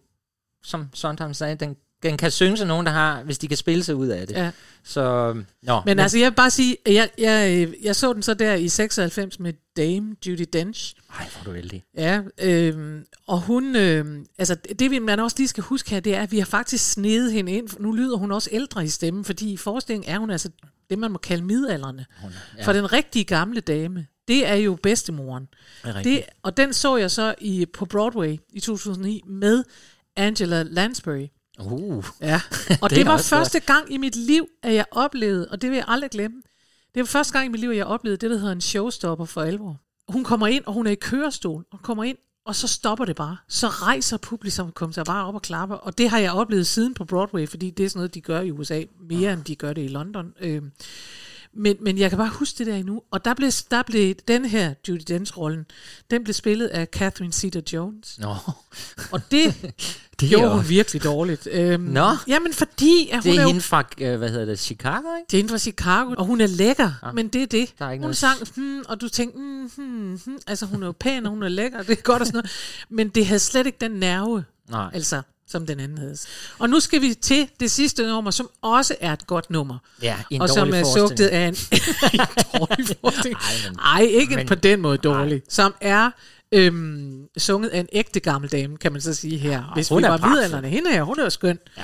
[0.64, 3.83] som Sondheim sagde, den, den kan synge sig nogen, der har, hvis de kan spille
[3.83, 4.35] sig ud af det.
[4.35, 4.51] Ja.
[4.83, 8.53] Så, nå, Men, altså, jeg vil bare sige, jeg, jeg, jeg så den så der
[8.53, 10.95] i 96 med Dame Judy Dench.
[11.19, 11.83] Ej, hvor er du heldig.
[11.97, 16.15] Ja, øhm, og hun, øhm, altså det vi man også lige skal huske her, det
[16.15, 17.67] er, at vi har faktisk snedet hende ind.
[17.79, 20.49] Nu lyder hun også ældre i stemmen, fordi i forestillingen er hun altså
[20.89, 22.05] det, man må kalde midalderne.
[22.23, 22.27] ja.
[22.57, 22.65] Ja.
[22.65, 25.47] For den rigtige gamle dame, det er jo bedstemoren.
[25.83, 29.63] Det er det, og den så jeg så i, på Broadway i 2009 med
[30.15, 31.27] Angela Lansbury.
[31.60, 32.05] Uh.
[32.22, 32.41] Ja,
[32.82, 35.76] og Det det, var første gang i mit liv, at jeg oplevede, og det vil
[35.76, 36.41] jeg aldrig glemme,
[36.95, 39.26] det var første gang i mit liv, at jeg oplevede det, der hedder en showstopper
[39.26, 39.82] for alvor.
[40.08, 43.16] Hun kommer ind, og hun er i kørestol, og kommer ind, og så stopper det
[43.16, 43.38] bare.
[43.47, 47.05] Så rejser publikum sig bare op og klapper, og det har jeg oplevet siden på
[47.05, 49.84] Broadway, fordi det er sådan noget, de gør i USA, mere end de gør det
[49.84, 50.34] i London.
[50.39, 50.72] Øhm,
[51.53, 53.01] men, men jeg kan bare huske det der endnu.
[53.11, 55.65] Og der blev, der blev den her Judy Dench-rollen,
[56.11, 58.17] den blev spillet af Catherine Zeta-Jones.
[58.21, 58.35] Nå.
[59.11, 59.53] Og det,
[60.19, 61.47] Det er gjorde hun virkelig dårligt.
[61.51, 62.09] Øhm, Nå.
[62.27, 65.25] Jamen fordi, at hun Det er jo- hende fra, øh, hvad hedder det, Chicago, ikke?
[65.31, 67.07] det er hende fra Chicago, og hun er lækker, Ja.
[67.07, 67.11] ja.
[67.13, 67.73] men det er det.
[67.79, 70.37] Der er ikke hun noget- sang, hmm, og du tænkte, hmm, hmm, hmm.
[70.47, 72.51] altså hun er jo pæn, og hun er lækker, det er godt og sådan noget.
[72.89, 74.89] Men det havde slet ikke den nerve, Nej.
[74.93, 76.17] altså, som den anden havde.
[76.59, 79.77] Og nu skal vi til det sidste nummer, som også er et godt nummer.
[80.01, 81.55] Ja, en og som er sugtet af en,
[82.13, 82.19] en
[82.59, 83.35] dårlig forestilling.
[83.41, 85.41] Ej, men- Ej, ikke men- på den måde dårlig.
[85.49, 86.11] Som er
[86.51, 89.51] øhm, sunget af en ægte gammel dame, kan man så sige her.
[89.51, 90.35] Ja, Hvis hun vi er var pragtfuld.
[90.37, 90.67] midalderne.
[90.69, 91.59] Hende her, hun er jo skøn.
[91.77, 91.83] Ja.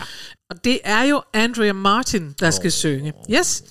[0.50, 3.14] Og det er jo Andrea Martin, der skal synge.
[3.32, 3.64] Yes.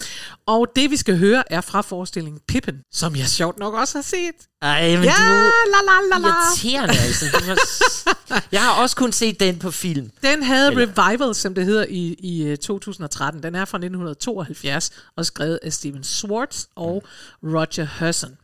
[0.46, 4.02] Og det, vi skal høre, er fra forestillingen Pippen, som jeg sjovt nok også har
[4.02, 4.32] set.
[4.62, 6.28] Ej, men ja, du la la la la.
[6.28, 7.26] irriterende, altså.
[7.32, 10.10] Du Jeg har også kun set den på film.
[10.22, 13.42] Den havde Eller- Revival, som det hedder, i, i øh, 2013.
[13.42, 17.02] Den er fra 1972 og skrevet af Steven Swartz og
[17.44, 18.36] Roger Hudson.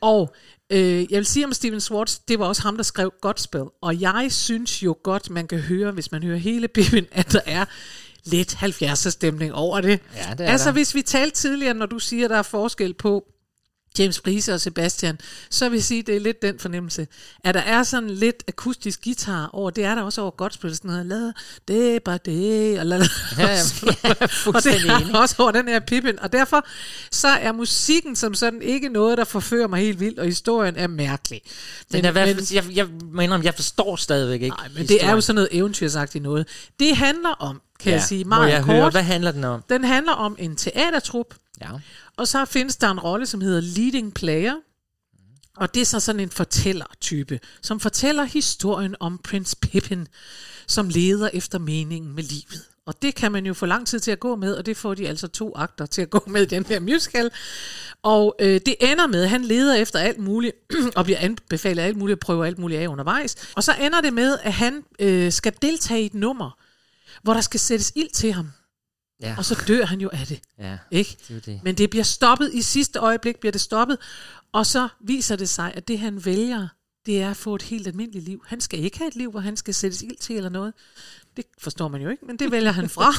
[0.00, 0.34] Og
[0.72, 3.64] øh, jeg vil sige om Steven Swartz, det var også ham, der skrev Godspell.
[3.82, 7.40] Og jeg synes jo godt, man kan høre, hvis man hører hele Pippen, at der
[7.46, 7.64] er
[8.24, 10.00] lidt 70'er stemning over det.
[10.16, 10.72] Ja, det er altså der.
[10.72, 13.24] hvis vi talte tidligere, når du siger, der er forskel på
[13.98, 15.18] James Price og Sebastian,
[15.50, 17.06] så vil jeg sige, det er lidt den fornemmelse,
[17.44, 20.90] at der er sådan lidt akustisk guitar over, det er der også over Godspell, sådan
[20.90, 21.32] noget, la,
[21.74, 23.04] det, bare det, og la, la,
[23.38, 23.58] Ja, ja,
[24.54, 26.66] og det er også over den her Pippin, og derfor
[27.10, 30.86] så er musikken som sådan ikke noget, der forfører mig helt vildt, og historien er
[30.86, 31.40] mærkelig.
[31.92, 35.12] Den er hvert fald, jeg, jeg mener, jeg forstår stadigvæk ikke Nej, men det er
[35.12, 36.46] jo sådan noget eventyrsagtigt noget.
[36.80, 38.74] Det handler om, kan Ja, jeg sige, meget jeg kort.
[38.74, 39.62] høre, hvad handler den om?
[39.68, 41.26] Den handler om en teatertrup,
[41.64, 41.78] Ja.
[42.16, 44.54] og så findes der en rolle, som hedder leading player.
[45.56, 50.08] Og det er så sådan en fortællertype, som fortæller historien om prins Pippin,
[50.66, 52.62] som leder efter meningen med livet.
[52.86, 54.94] Og det kan man jo få lang tid til at gå med, og det får
[54.94, 57.30] de altså to akter til at gå med i den her musical.
[58.02, 60.56] Og øh, det ender med, at han leder efter alt muligt,
[60.96, 63.36] og bliver anbefalet alt muligt, og prøver alt muligt af undervejs.
[63.54, 66.58] Og så ender det med, at han øh, skal deltage i et nummer,
[67.22, 68.48] hvor der skal sættes ild til ham.
[69.22, 69.34] Ja.
[69.38, 70.40] Og så dør han jo af det.
[70.58, 71.16] Ja, Ikke?
[71.28, 71.60] det det.
[71.64, 73.98] Men det bliver stoppet, i sidste øjeblik bliver det stoppet,
[74.52, 76.68] og så viser det sig, at det han vælger,
[77.06, 78.44] det er at få et helt almindeligt liv.
[78.46, 80.74] Han skal ikke have et liv, hvor han skal sættes ild til eller noget.
[81.36, 83.12] Det forstår man jo ikke, men det vælger han fra.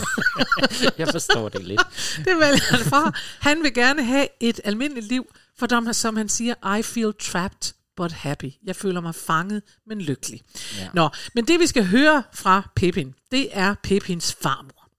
[1.01, 1.81] Jeg forstår det lidt.
[2.27, 3.13] det vælger han fra.
[3.39, 5.25] Han vil gerne have et almindeligt liv,
[5.57, 8.51] for dem, som han siger, I feel trapped but happy.
[8.63, 10.41] Jeg føler mig fanget, men lykkelig.
[10.77, 10.89] Ja.
[10.93, 14.89] Nå, men det vi skal høre fra Pippin, det er Pippins farmor.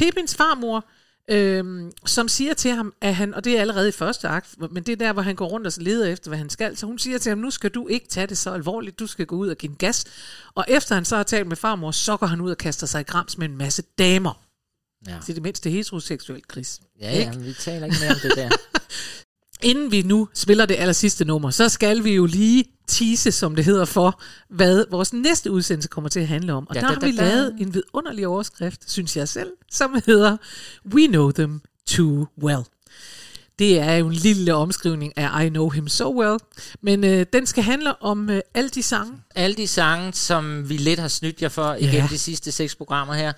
[0.00, 0.84] Pippins farmor,
[1.30, 4.82] øhm, som siger til ham, at han, og det er allerede i første akt, men
[4.82, 6.98] det er der, hvor han går rundt og leder efter, hvad han skal, så hun
[6.98, 9.48] siger til ham, nu skal du ikke tage det så alvorligt, du skal gå ud
[9.48, 10.04] og give en gas.
[10.54, 13.00] Og efter han så har talt med farmor, så går han ud og kaster sig
[13.00, 14.42] i grams med en masse damer.
[15.06, 15.14] Ja.
[15.20, 16.80] Det er det mindste heteroseksuelt, Chris.
[17.00, 18.50] Ja, ja, men vi taler ikke mere om det der.
[19.62, 23.56] Inden vi nu spiller det aller sidste nummer, så skal vi jo lige tease, som
[23.56, 26.66] det hedder, for, hvad vores næste udsendelse kommer til at handle om.
[26.68, 27.22] Og Ja, der da, har da, vi da.
[27.28, 30.36] lavet en vidunderlig overskrift, synes jeg selv, som hedder
[30.94, 32.62] We Know Them Too Well.
[33.58, 36.38] Det er jo en lille omskrivning af I Know Him So Well,
[36.82, 39.12] men øh, den skal handle om øh, alle de sange.
[39.34, 42.06] Alle de sange, som vi lidt har snydt jer for igennem Ja.
[42.10, 43.32] de sidste seks programmer her.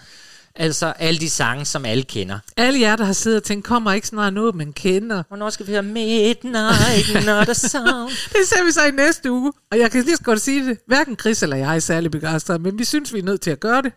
[0.57, 2.39] Altså alle de sange, som alle kender.
[2.57, 5.23] Alle jer, der har siddet og tænkt, kommer ikke snart noget, man kender.
[5.29, 8.11] Hvornår skal vi høre Midnight, not a sound?
[8.33, 9.53] Det ser vi så i næste uge.
[9.71, 10.79] Og jeg kan lige så godt sige det.
[10.87, 13.61] Hverken Chris eller jeg er særlig begejstret, men vi synes, vi er nødt til at
[13.61, 13.93] gøre det.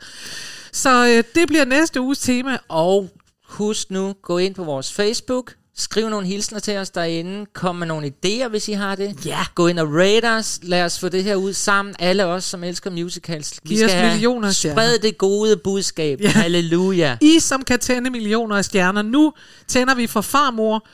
[0.72, 2.58] Så øh, det bliver næste uges tema.
[2.68, 3.10] Og
[3.47, 7.88] husk nu, gå ind på vores Facebook, skriv nogle hilsner til os derinde, kom med
[7.88, 9.26] nogle idéer, hvis I har det.
[9.26, 9.39] Ja.
[9.55, 12.63] Gå ind og rate os, lad os få det her ud sammen, alle os, som
[12.63, 13.59] elsker musicals.
[13.63, 14.82] Vi Giv os skal have millioner stjerner.
[14.82, 16.21] Spred det gode budskab.
[16.21, 16.30] Ja.
[16.30, 17.17] Halleluja.
[17.21, 19.01] I, som kan tænde millioner af stjerner.
[19.01, 19.34] Nu
[19.67, 20.88] tænder vi for farmor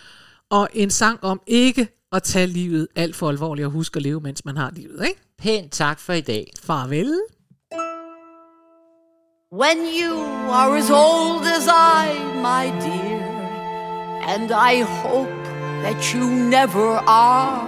[0.50, 4.22] og en sang om ikke at tage livet alt for alvorligt og huske at leve,
[4.22, 5.06] mens man har livet.
[5.08, 5.22] Ikke?
[5.42, 6.52] Pænt tak for i dag.
[6.64, 7.14] Farvel.
[9.54, 10.16] When you
[10.50, 13.21] are as old as I, my dear,
[14.24, 15.30] and I hope
[15.84, 17.68] that you never are,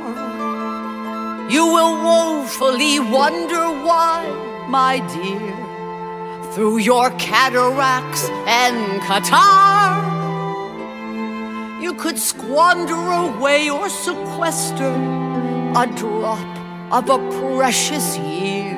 [1.49, 4.25] you will woefully wonder why,
[4.69, 10.11] my dear, through your cataracts and catarrh,
[11.81, 14.93] you could squander away or sequester
[15.75, 16.53] a drop
[16.91, 17.17] of a
[17.55, 18.77] precious year.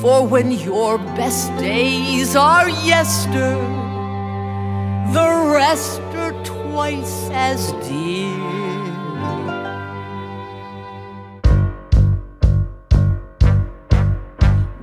[0.00, 3.87] For when your best days are yester,
[5.12, 8.28] the rest are twice as dear.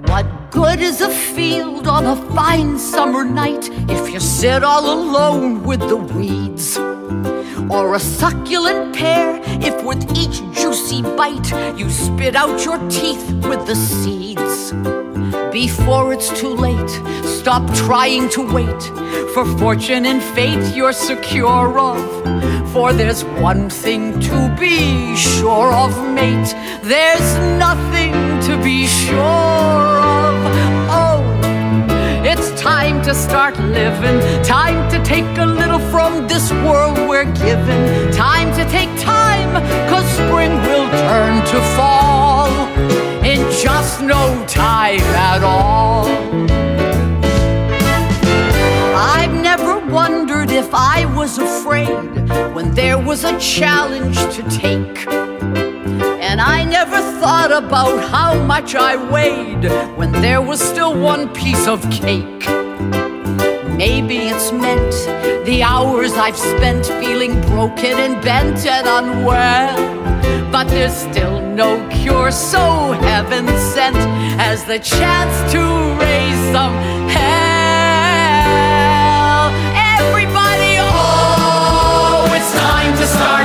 [0.07, 5.63] What good is a field on a fine summer night if you sit all alone
[5.63, 6.78] with the weeds?
[7.69, 13.67] Or a succulent pear if with each juicy bite you spit out your teeth with
[13.67, 15.05] the seeds?
[15.56, 16.89] Before it's too late,
[17.24, 18.82] stop trying to wait
[19.34, 21.97] for fortune and fate you're secure of.
[22.74, 26.53] For there's one thing to be sure of, mate.
[26.84, 28.12] There's nothing
[28.47, 29.88] to be sure
[30.28, 30.36] of.
[30.91, 31.24] Oh,
[32.26, 34.20] it's time to start living.
[34.43, 38.12] Time to take a little from this world we're given.
[38.12, 39.51] Time to take time,
[39.88, 42.24] cause spring will turn to fall
[43.62, 46.06] just no time at all.
[48.95, 51.88] I've never wondered if I was afraid
[52.53, 55.08] when there was a challenge to take.
[56.28, 59.66] And I never thought about how much I weighed
[59.97, 62.45] when there was still one piece of cake.
[63.78, 70.51] Maybe it's meant the hours I've spent feeling broken and bent and unwell.
[70.51, 73.95] But there's still no cure so heaven sent
[74.38, 75.60] as the chance to
[76.03, 76.74] raise some
[77.08, 78.36] hell.
[79.95, 83.45] Everybody, oh, it's time to start